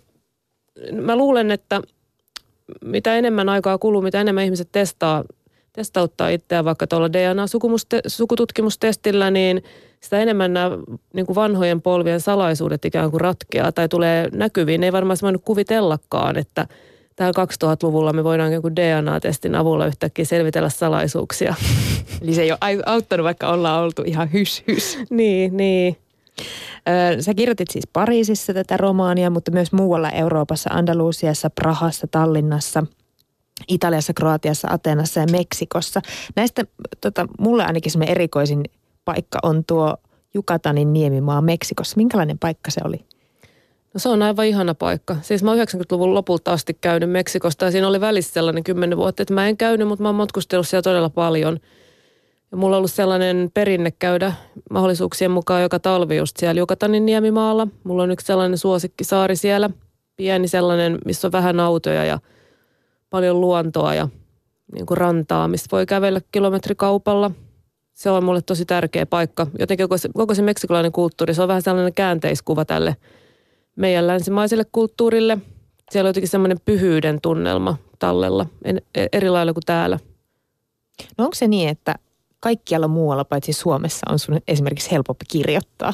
mä 0.91 1.15
luulen, 1.15 1.51
että 1.51 1.81
mitä 2.85 3.15
enemmän 3.15 3.49
aikaa 3.49 3.77
kuluu, 3.77 4.01
mitä 4.01 4.21
enemmän 4.21 4.43
ihmiset 4.43 4.69
testaa, 4.71 5.23
testauttaa 5.73 6.29
itseään 6.29 6.65
vaikka 6.65 6.87
tuolla 6.87 7.13
DNA-sukututkimustestillä, 7.13 9.31
niin 9.31 9.63
sitä 9.99 10.19
enemmän 10.19 10.53
nämä 10.53 10.71
niin 11.13 11.25
kuin 11.25 11.35
vanhojen 11.35 11.81
polvien 11.81 12.21
salaisuudet 12.21 12.85
ikään 12.85 13.11
kuin 13.11 13.21
ratkeaa 13.21 13.71
tai 13.71 13.89
tulee 13.89 14.29
näkyviin. 14.33 14.81
Ne 14.81 14.87
ei 14.87 14.93
varmaan 14.93 15.17
voinut 15.21 15.41
kuvitellakaan, 15.45 16.37
että 16.37 16.67
täällä 17.15 17.45
2000-luvulla 17.45 18.13
me 18.13 18.23
voidaan 18.23 18.53
jonkun 18.53 18.75
DNA-testin 18.75 19.55
avulla 19.55 19.87
yhtäkkiä 19.87 20.25
selvitellä 20.25 20.69
salaisuuksia. 20.69 21.55
Eli 22.21 22.33
se 22.33 22.41
ei 22.41 22.51
ole 22.51 22.81
auttanut, 22.85 23.23
vaikka 23.23 23.49
ollaan 23.49 23.83
oltu 23.83 24.03
ihan 24.05 24.33
hys 24.33 24.63
hys. 24.67 24.97
niin, 25.09 25.57
niin. 25.57 25.97
Sä 27.19 27.33
kirjoitit 27.33 27.69
siis 27.71 27.87
Pariisissa 27.93 28.53
tätä 28.53 28.77
romaania, 28.77 29.29
mutta 29.29 29.51
myös 29.51 29.71
muualla 29.71 30.09
Euroopassa, 30.09 30.69
Andalusiassa, 30.73 31.49
Prahassa, 31.49 32.07
Tallinnassa, 32.11 32.83
Italiassa, 33.67 34.13
Kroatiassa, 34.13 34.67
Atenassa 34.71 35.19
ja 35.19 35.25
Meksikossa. 35.31 36.01
Näistä 36.35 36.63
tota, 37.01 37.27
mulle 37.39 37.65
ainakin 37.65 37.91
semmoinen 37.91 38.11
erikoisin 38.11 38.63
paikka 39.05 39.39
on 39.43 39.63
tuo 39.65 39.97
Jukatanin 40.33 40.93
niemimaa 40.93 41.41
Meksikossa. 41.41 41.97
Minkälainen 41.97 42.39
paikka 42.39 42.71
se 42.71 42.81
oli? 42.83 43.05
No 43.93 43.99
se 43.99 44.09
on 44.09 44.21
aivan 44.21 44.45
ihana 44.45 44.75
paikka. 44.75 45.15
Siis 45.21 45.43
mä 45.43 45.51
oon 45.51 45.59
90-luvun 45.59 46.13
lopulta 46.13 46.53
asti 46.53 46.77
käynyt 46.81 47.09
Meksikosta 47.09 47.65
ja 47.65 47.71
siinä 47.71 47.87
oli 47.87 48.01
välissä 48.01 48.33
sellainen 48.33 48.63
kymmenen 48.63 48.97
vuotta, 48.97 49.23
että 49.23 49.33
mä 49.33 49.47
en 49.47 49.57
käynyt, 49.57 49.87
mutta 49.87 50.03
mä 50.03 50.09
oon 50.09 50.15
matkustellut 50.15 50.67
siellä 50.67 50.81
todella 50.81 51.09
paljon. 51.09 51.59
Ja 52.51 52.57
mulla 52.57 52.75
on 52.75 52.77
ollut 52.77 52.91
sellainen 52.91 53.51
perinne 53.53 53.91
käydä 53.91 54.33
mahdollisuuksien 54.71 55.31
mukaan 55.31 55.61
joka 55.61 55.79
talvi 55.79 56.17
just 56.17 56.37
siellä 56.37 56.59
Jukatanin 56.59 57.05
niemimaalla. 57.05 57.67
Mulla 57.83 58.03
on 58.03 58.11
yksi 58.11 58.25
sellainen 58.25 58.57
suosikkisaari 58.57 59.35
siellä, 59.35 59.69
pieni 60.15 60.47
sellainen, 60.47 60.97
missä 61.05 61.27
on 61.27 61.31
vähän 61.31 61.59
autoja 61.59 62.05
ja 62.05 62.19
paljon 63.09 63.41
luontoa 63.41 63.95
ja 63.95 64.09
niin 64.73 64.85
kuin 64.85 64.97
rantaa, 64.97 65.47
mistä 65.47 65.67
voi 65.71 65.85
kävellä 65.85 66.21
kilometrikaupalla. 66.31 67.31
Se 67.93 68.09
on 68.09 68.23
mulle 68.23 68.41
tosi 68.41 68.65
tärkeä 68.65 69.05
paikka. 69.05 69.47
Jotenkin 69.59 69.83
koko 69.83 69.97
se, 69.97 70.09
koko 70.13 70.33
se 70.33 70.41
meksikolainen 70.41 70.91
kulttuuri, 70.91 71.33
se 71.33 71.41
on 71.41 71.47
vähän 71.47 71.61
sellainen 71.61 71.93
käänteiskuva 71.93 72.65
tälle– 72.65 72.95
meidän 73.79 74.07
länsimaiselle 74.07 74.65
kulttuurille. 74.71 75.37
Siellä 75.91 76.07
on 76.07 76.09
jotenkin 76.09 76.29
semmoinen 76.29 76.57
pyhyyden 76.65 77.21
tunnelma 77.21 77.77
tallella, 77.99 78.45
en, 78.63 78.81
e, 78.95 79.07
eri 79.11 79.29
lailla 79.29 79.53
kuin 79.53 79.63
täällä. 79.65 79.99
No 81.17 81.23
onko 81.23 81.35
se 81.35 81.47
niin, 81.47 81.69
että 81.69 81.95
kaikkialla 82.39 82.87
muualla 82.87 83.25
paitsi 83.25 83.53
Suomessa 83.53 84.11
on 84.11 84.19
sun 84.19 84.39
esimerkiksi 84.47 84.91
helpompi 84.91 85.25
kirjoittaa? 85.27 85.93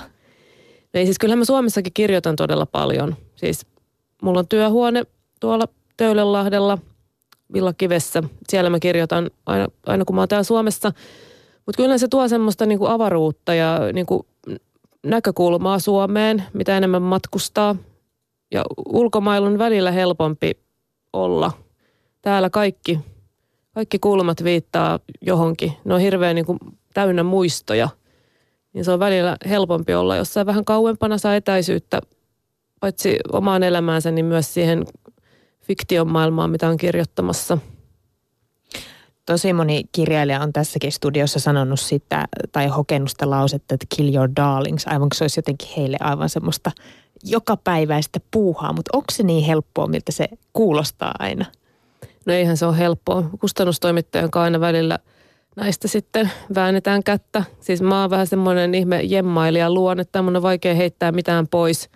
No 0.93 0.99
ei 0.99 1.05
siis 1.05 1.19
kyllähän 1.19 1.39
mä 1.39 1.45
Suomessakin 1.45 1.93
kirjoitan 1.93 2.36
todella 2.36 2.65
paljon. 2.65 3.15
Siis 3.36 3.65
mulla 4.21 4.39
on 4.39 4.47
työhuone 4.47 5.03
tuolla 5.39 5.67
Töölönlahdella, 5.97 6.77
Villakivessä. 7.53 8.23
Siellä 8.49 8.69
mä 8.69 8.79
kirjoitan 8.79 9.29
aina, 9.45 9.67
aina 9.86 10.05
kun 10.05 10.15
mä 10.15 10.21
oon 10.21 10.27
täällä 10.27 10.43
Suomessa. 10.43 10.91
Mutta 11.65 11.77
kyllä 11.77 11.97
se 11.97 12.08
tuo 12.08 12.27
semmoista 12.27 12.65
niinku 12.65 12.86
avaruutta 12.86 13.53
ja 13.53 13.79
niinku 13.93 14.25
näkökulmaa 15.05 15.79
Suomeen, 15.79 16.43
mitä 16.53 16.77
enemmän 16.77 17.01
matkustaa. 17.01 17.75
Ja 18.51 18.63
ulkomailla 18.89 19.47
on 19.47 19.58
välillä 19.58 19.91
helpompi 19.91 20.60
olla. 21.13 21.51
Täällä 22.21 22.49
kaikki, 22.49 22.99
kaikki 23.75 23.99
kulmat 23.99 24.43
viittaa 24.43 24.99
johonkin. 25.21 25.73
Ne 25.85 25.93
on 25.93 25.99
hirveän 25.99 26.35
niin 26.35 26.45
kuin 26.45 26.59
täynnä 26.93 27.23
muistoja. 27.23 27.89
Niin 28.73 28.85
se 28.85 28.91
on 28.91 28.99
välillä 28.99 29.38
helpompi 29.49 29.93
olla 29.93 30.15
jossain 30.15 30.47
vähän 30.47 30.65
kauempana 30.65 31.17
saa 31.17 31.35
etäisyyttä 31.35 32.01
paitsi 32.79 33.19
omaan 33.33 33.63
elämäänsä, 33.63 34.11
niin 34.11 34.25
myös 34.25 34.53
siihen 34.53 34.85
fiktion 35.61 36.11
maailmaan, 36.11 36.49
mitä 36.49 36.69
on 36.69 36.77
kirjoittamassa– 36.77 37.57
Tosi 39.25 39.53
moni 39.53 39.83
kirjailija 39.91 40.41
on 40.41 40.53
tässäkin 40.53 40.91
studiossa 40.91 41.39
sanonut 41.39 41.79
sitä 41.79 42.25
tai 42.51 42.67
hokenut 42.67 43.09
sitä 43.09 43.29
lausetta, 43.29 43.75
että 43.75 43.85
kill 43.95 44.15
your 44.15 44.29
darlings, 44.35 44.88
aivan 44.88 45.09
kun 45.09 45.15
se 45.15 45.23
olisi 45.23 45.38
jotenkin 45.38 45.69
heille 45.77 45.97
aivan 45.99 46.29
semmoista 46.29 46.71
jokapäiväistä 47.23 48.19
puuhaa, 48.31 48.73
mutta 48.73 48.97
onko 48.97 49.05
se 49.11 49.23
niin 49.23 49.45
helppoa, 49.45 49.88
miltä 49.88 50.11
se 50.11 50.29
kuulostaa 50.53 51.11
aina? 51.19 51.45
No 52.25 52.33
eihän 52.33 52.57
se 52.57 52.65
ole 52.65 52.77
helppoa. 52.77 53.29
Kustannustoimittajan 53.39 54.31
kanssa 54.31 54.43
aina 54.43 54.59
välillä 54.59 54.99
näistä 55.55 55.88
sitten 55.88 56.31
väännetään 56.55 57.03
kättä. 57.03 57.43
Siis 57.59 57.81
mä 57.81 58.01
oon 58.01 58.09
vähän 58.09 58.27
semmoinen 58.27 58.75
ihme 58.75 59.01
jemmailija 59.01 59.73
luon, 59.73 59.99
että 59.99 60.21
mun 60.21 60.35
on 60.35 60.41
vaikea 60.41 60.73
heittää 60.73 61.11
mitään 61.11 61.47
pois. 61.47 61.89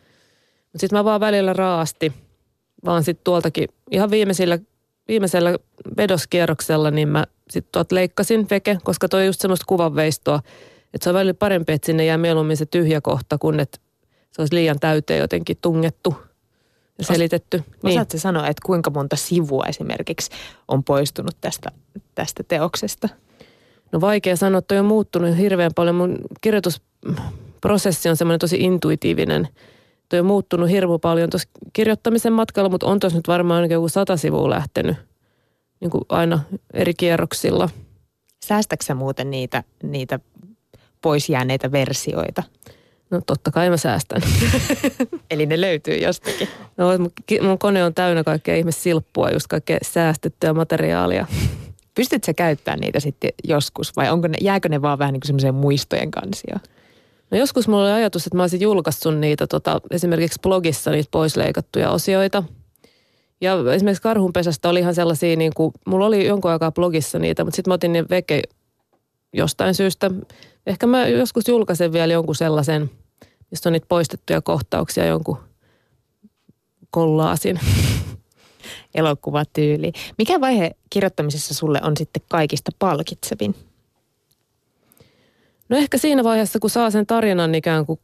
Mutta 0.63 0.80
sitten 0.80 1.00
mä 1.00 1.04
vaan 1.04 1.20
välillä 1.20 1.54
raasti, 1.54 2.13
vaan 2.86 3.04
sitten 3.04 3.24
tuoltakin 3.24 3.70
ihan 3.92 4.12
viimeisillä 4.12 4.60
viimeisellä 5.08 5.58
vedoskierroksella 5.98 6.92
niin 6.92 7.08
mä 7.08 7.26
sitten 7.50 7.72
tuot 7.72 7.92
leikkasin 7.92 8.48
veke, 8.50 8.78
koska 8.84 9.10
toi 9.10 9.22
on 9.22 9.26
just 9.26 9.42
semmoista 9.42 9.65
kuvanveistoa, 9.68 10.39
että 10.94 11.04
se 11.04 11.10
on 11.10 11.13
välillä 11.13 11.34
parempi, 11.34 11.74
että 11.74 11.86
sinne 11.86 12.06
jää 12.06 12.18
mieluummin 12.18 12.58
se 12.58 12.65
tyhjä 12.65 13.02
kohta, 13.02 13.38
kun 13.38 13.60
että 13.60 13.78
se 14.32 14.42
olisi 14.42 14.56
liian 14.56 14.80
täyteen 14.80 15.20
jotenkin 15.20 15.58
tungettu 15.62 16.15
selitetty. 17.02 17.58
Os, 17.58 17.84
niin. 17.84 17.92
Osaatko 17.92 18.18
sanoa, 18.18 18.48
että 18.48 18.62
kuinka 18.66 18.90
monta 18.90 19.16
sivua 19.16 19.66
esimerkiksi 19.68 20.32
on 20.68 20.84
poistunut 20.84 21.36
tästä, 21.42 21.72
tästä 22.16 22.44
teoksesta? 22.44 23.10
No 23.92 24.02
vaikea 24.02 24.36
sanoa, 24.36 24.62
toi 24.62 24.78
on 24.78 24.86
muuttunut 24.86 25.38
hirveän 25.38 25.72
paljon. 25.76 25.96
Mun 25.96 26.18
kirjoitusprosessi 26.42 28.10
on 28.10 28.18
semmoinen 28.18 28.40
tosi 28.40 28.58
intuitiivinen– 28.60 29.48
toi 30.10 30.20
on 30.20 30.26
muuttunut 30.26 30.70
hirmu 30.70 31.00
paljon 31.00 31.30
tuossa 31.30 31.50
kirjoittamisen 31.74 32.34
matkalla, 32.34 32.70
mutta 32.70 32.88
on 32.88 33.00
tuossa 33.00 33.20
nyt 33.20 33.28
varmaan 33.28 33.70
joku 33.70 33.90
sata 33.90 34.18
sivua 34.18 34.50
lähtenyt 34.50 34.98
niin 35.80 35.92
kuin 35.92 36.04
aina 36.10 36.40
eri 36.74 36.94
kierroksilla. 36.94 37.70
Säästäksä 38.46 38.96
muuten 38.96 39.32
niitä, 39.32 39.64
niitä 39.84 40.20
pois 41.02 41.30
jääneitä 41.30 41.72
versioita? 41.72 42.44
No 43.12 43.22
totta 43.26 43.52
kai 43.52 43.69
mä 43.69 43.78
säästän. 43.78 44.22
Eli 45.32 45.45
ne 45.45 45.62
löytyy 45.62 45.95
jostakin? 45.95 46.48
No 46.78 46.88
mun 47.41 47.60
kone 47.60 47.84
on 47.84 47.93
täynnä 47.93 48.24
kaikkea 48.24 48.56
ihme 48.56 48.72
silppua, 48.72 49.30
just 49.30 49.48
kaikkea 49.48 49.78
säästettyä 49.82 50.54
materiaalia. 50.54 51.28
Pystytkö 51.95 52.34
käyttämään 52.34 52.80
niitä 52.80 53.00
sitten 53.00 53.32
joskus 53.43 53.95
vai 53.95 54.10
onko 54.10 54.28
ne, 54.28 54.38
jääkö 54.41 54.69
ne 54.69 54.82
vaan 54.82 55.00
vähän 55.00 55.13
niin 55.13 55.22
kuin 55.41 55.56
muistojen 55.56 56.12
kansioon? 56.12 56.62
No 57.32 57.38
joskus 57.38 57.67
mulla 57.67 57.84
oli 57.84 57.91
ajatus, 57.91 58.28
että 58.28 58.38
mä 58.38 58.43
olisin 58.43 58.62
julkaissut 58.62 59.17
niitä 59.17 59.48
tota, 59.48 59.82
esimerkiksi 59.91 60.39
blogissa 60.41 60.91
niitä 60.91 61.10
poisleikattuja 61.12 61.91
osioita. 61.91 62.43
Ja 63.41 63.74
esimerkiksi 63.74 64.02
karhunpesästä 64.02 64.69
oli 64.69 64.80
ihan 64.80 64.95
sellaisia, 64.95 65.36
niin 65.36 65.52
kuin, 65.56 65.72
mulla 65.88 66.06
oli 66.06 66.28
jonkun 66.28 66.52
aikaa 66.52 66.72
blogissa 66.72 67.19
niitä, 67.19 67.43
mutta 67.43 67.56
sitten 67.56 67.72
mä 67.72 67.74
otin 67.74 67.93
ne 67.93 68.06
veke 68.10 68.41
jostain 69.34 69.76
syystä. 69.76 70.12
Ehkä 70.67 70.88
mä 70.88 71.08
joskus 71.08 71.48
julkaisen 71.48 71.93
vielä 71.93 72.13
jonkun 72.13 72.36
sellaisen, 72.36 72.91
mistä 73.52 73.70
on 73.70 73.74
niitä 73.74 73.86
poistettuja 73.90 74.42
kohtauksia 74.42 75.06
jonkun 75.06 75.38
kollaasin. 76.92 77.60
Elokuvatyyli. 78.96 79.92
Mikä 80.18 80.42
vaihe 80.42 80.72
kirjoittamisessa 80.90 81.54
sulle 81.54 81.80
on 81.84 81.98
sitten 81.98 82.24
kaikista 82.30 82.72
palkitsevin? 82.80 83.56
No 85.70 85.78
ehkä 85.78 85.98
siinä 85.98 86.24
vaiheessa, 86.24 86.60
kun 86.60 86.70
saa 86.70 86.92
sen 86.92 87.06
tarinan 87.06 87.56
ikään 87.56 87.86
kuin 87.86 88.00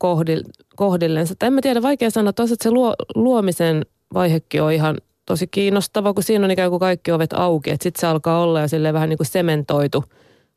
kohdillensa. 0.76 1.36
En 1.42 1.54
mä 1.54 1.62
tiedä, 1.62 1.82
vaikea 1.82 2.10
sanoa. 2.10 2.34
Toisaalta 2.34 2.64
se 2.64 2.72
luo, 2.72 2.96
luomisen 3.16 3.86
vaihekin 4.14 4.62
on 4.62 4.74
ihan 4.74 4.98
tosi 5.26 5.48
kiinnostava, 5.48 6.14
kun 6.14 6.24
siinä 6.24 6.46
on 6.46 6.52
ikään 6.52 6.70
kuin 6.70 6.80
kaikki 6.80 7.12
ovet 7.12 7.34
auki. 7.34 7.70
Sitten 7.70 8.00
se 8.00 8.08
alkaa 8.08 8.44
olla 8.44 8.68
silleen 8.68 8.94
vähän 8.94 9.10
niin 9.10 9.18
kuin 9.18 9.28
sementoitu, 9.28 10.04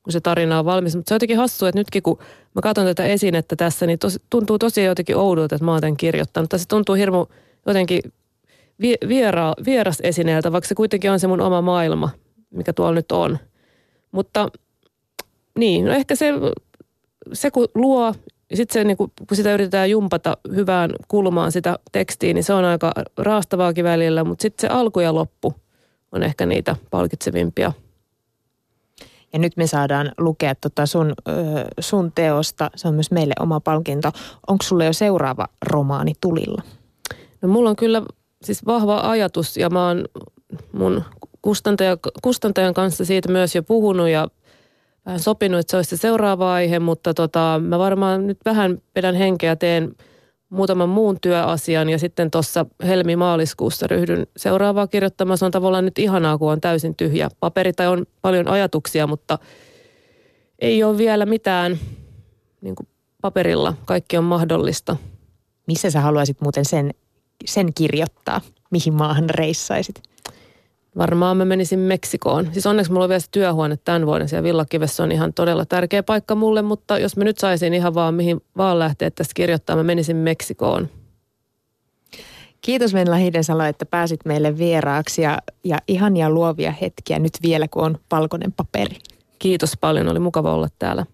kun 0.02 0.12
se 0.12 0.20
tarina 0.20 0.58
on 0.58 0.64
valmis. 0.64 0.96
Mutta 0.96 1.08
se 1.08 1.14
on 1.14 1.16
jotenkin 1.16 1.36
hassu, 1.36 1.66
että 1.66 1.80
nytkin 1.80 2.02
kun 2.02 2.18
mä 2.54 2.62
katson 2.62 2.86
tätä 2.86 3.04
esinettä 3.04 3.56
tässä, 3.56 3.86
niin 3.86 3.98
tos, 3.98 4.20
tuntuu 4.30 4.58
tosi 4.58 4.84
jotenkin 4.84 5.16
oudolta, 5.16 5.54
että 5.54 5.64
mä 5.64 5.72
oon 5.72 5.80
tämän 5.80 5.96
kirjoittanut. 5.96 6.50
Se 6.56 6.68
tuntuu 6.68 6.94
hirmu 6.94 7.26
jotenkin 7.66 8.00
viera, 9.08 9.54
vieras 9.64 9.98
esineeltä, 10.02 10.52
vaikka 10.52 10.68
se 10.68 10.74
kuitenkin 10.74 11.10
on 11.10 11.20
se 11.20 11.26
mun 11.26 11.40
oma 11.40 11.62
maailma, 11.62 12.10
mikä 12.50 12.72
tuolla 12.72 12.94
nyt 12.94 13.12
on. 13.12 13.38
Mutta 14.12 14.48
niin, 15.58 15.84
no 15.84 15.92
ehkä 15.92 16.14
se 16.14 16.32
se 17.32 17.50
kun 17.50 17.68
luo, 17.74 18.14
ja 18.50 18.56
sitten 18.56 18.80
se, 18.80 18.84
niin 18.84 18.96
kun, 18.96 19.10
kun 19.28 19.36
sitä 19.36 19.54
yritetään 19.54 19.90
jumpata 19.90 20.36
hyvään 20.54 20.90
kulmaan 21.08 21.52
sitä 21.52 21.78
tekstiä, 21.92 22.34
niin 22.34 22.44
se 22.44 22.52
on 22.52 22.64
aika 22.64 22.92
raastavaakin 23.16 23.84
välillä, 23.84 24.24
mutta 24.24 24.42
sitten 24.42 24.68
se 24.68 24.74
alku 24.74 25.00
ja 25.00 25.14
loppu 25.14 25.54
on 26.12 26.22
ehkä 26.22 26.46
niitä 26.46 26.76
palkitsevimpia. 26.90 27.72
Ja 29.32 29.38
nyt 29.38 29.56
me 29.56 29.66
saadaan 29.66 30.12
lukea 30.18 30.54
tota 30.54 30.86
sun, 30.86 31.12
sun 31.80 32.12
teosta, 32.14 32.70
se 32.76 32.88
on 32.88 32.94
myös 32.94 33.10
meille 33.10 33.34
oma 33.40 33.60
palkinto. 33.60 34.12
Onko 34.46 34.64
sulle 34.64 34.84
jo 34.84 34.92
seuraava 34.92 35.46
romaani 35.66 36.12
tulilla? 36.20 36.62
No 37.42 37.48
mulla 37.48 37.70
on 37.70 37.76
kyllä 37.76 38.02
siis 38.42 38.66
vahva 38.66 39.00
ajatus 39.10 39.56
ja 39.56 39.70
mä 39.70 39.86
oon 39.86 40.04
mun 40.72 41.04
kustantaja, 41.42 41.96
kustantajan 42.22 42.74
kanssa 42.74 43.04
siitä 43.04 43.32
myös 43.32 43.54
jo 43.54 43.62
puhunut 43.62 44.08
ja 44.08 44.28
vähän 45.06 45.20
sopinut, 45.20 45.60
että 45.60 45.70
se 45.70 45.76
olisi 45.76 45.96
se 45.96 46.00
seuraava 46.00 46.52
aihe, 46.52 46.78
mutta 46.78 47.14
tota, 47.14 47.60
mä 47.64 47.78
varmaan 47.78 48.26
nyt 48.26 48.38
vähän 48.44 48.82
pidän 48.94 49.14
henkeä, 49.14 49.56
teen 49.56 49.94
muutaman 50.50 50.88
muun 50.88 51.18
työasian 51.20 51.88
ja 51.88 51.98
sitten 51.98 52.30
tuossa 52.30 52.66
helmi-maaliskuussa 52.86 53.86
ryhdyn 53.86 54.26
seuraavaa 54.36 54.86
kirjoittamaan. 54.86 55.38
Se 55.38 55.44
on 55.44 55.50
tavallaan 55.50 55.84
nyt 55.84 55.98
ihanaa, 55.98 56.38
kun 56.38 56.52
on 56.52 56.60
täysin 56.60 56.94
tyhjä 56.94 57.28
paperi 57.40 57.72
tai 57.72 57.86
on 57.86 58.06
paljon 58.22 58.48
ajatuksia, 58.48 59.06
mutta 59.06 59.38
ei 60.58 60.84
ole 60.84 60.98
vielä 60.98 61.26
mitään 61.26 61.78
niin 62.60 62.74
kuin 62.74 62.88
paperilla. 63.22 63.74
Kaikki 63.84 64.16
on 64.16 64.24
mahdollista. 64.24 64.96
Missä 65.66 65.90
sä 65.90 66.00
haluaisit 66.00 66.40
muuten 66.40 66.64
sen, 66.64 66.94
sen 67.44 67.74
kirjoittaa? 67.74 68.40
Mihin 68.70 68.94
maahan 68.94 69.30
reissaisit? 69.30 70.02
Varmaan 70.98 71.36
mä 71.36 71.44
menisin 71.44 71.78
Meksikoon. 71.78 72.48
Siis 72.52 72.66
onneksi 72.66 72.92
mulla 72.92 73.04
on 73.04 73.08
vielä 73.08 73.20
se 73.20 73.30
työhuone 73.30 73.78
tämän 73.84 74.06
vuoden 74.06 74.28
siellä 74.28 74.42
Villakivessä 74.42 75.02
on 75.02 75.12
ihan 75.12 75.32
todella 75.32 75.64
tärkeä 75.64 76.02
paikka 76.02 76.34
mulle, 76.34 76.62
mutta 76.62 76.98
jos 76.98 77.16
mä 77.16 77.24
nyt 77.24 77.38
saisin 77.38 77.74
ihan 77.74 77.94
vaan 77.94 78.14
mihin 78.14 78.40
vaan 78.56 78.78
lähteä 78.78 79.10
tästä 79.10 79.34
kirjoittaa, 79.34 79.76
mä 79.76 79.82
menisin 79.82 80.16
Meksikoon. 80.16 80.88
Kiitos 82.60 82.94
Venla 82.94 83.16
Hidensalo, 83.16 83.64
että 83.64 83.86
pääsit 83.86 84.20
meille 84.24 84.58
vieraaksi 84.58 85.22
ja, 85.22 85.38
ja 85.64 85.78
ihania 85.88 86.30
luovia 86.30 86.72
hetkiä 86.80 87.18
nyt 87.18 87.32
vielä, 87.42 87.68
kun 87.68 87.84
on 87.84 87.98
valkoinen 88.10 88.52
paperi. 88.52 88.96
Kiitos 89.38 89.72
paljon, 89.80 90.08
oli 90.08 90.18
mukava 90.18 90.54
olla 90.54 90.68
täällä. 90.78 91.06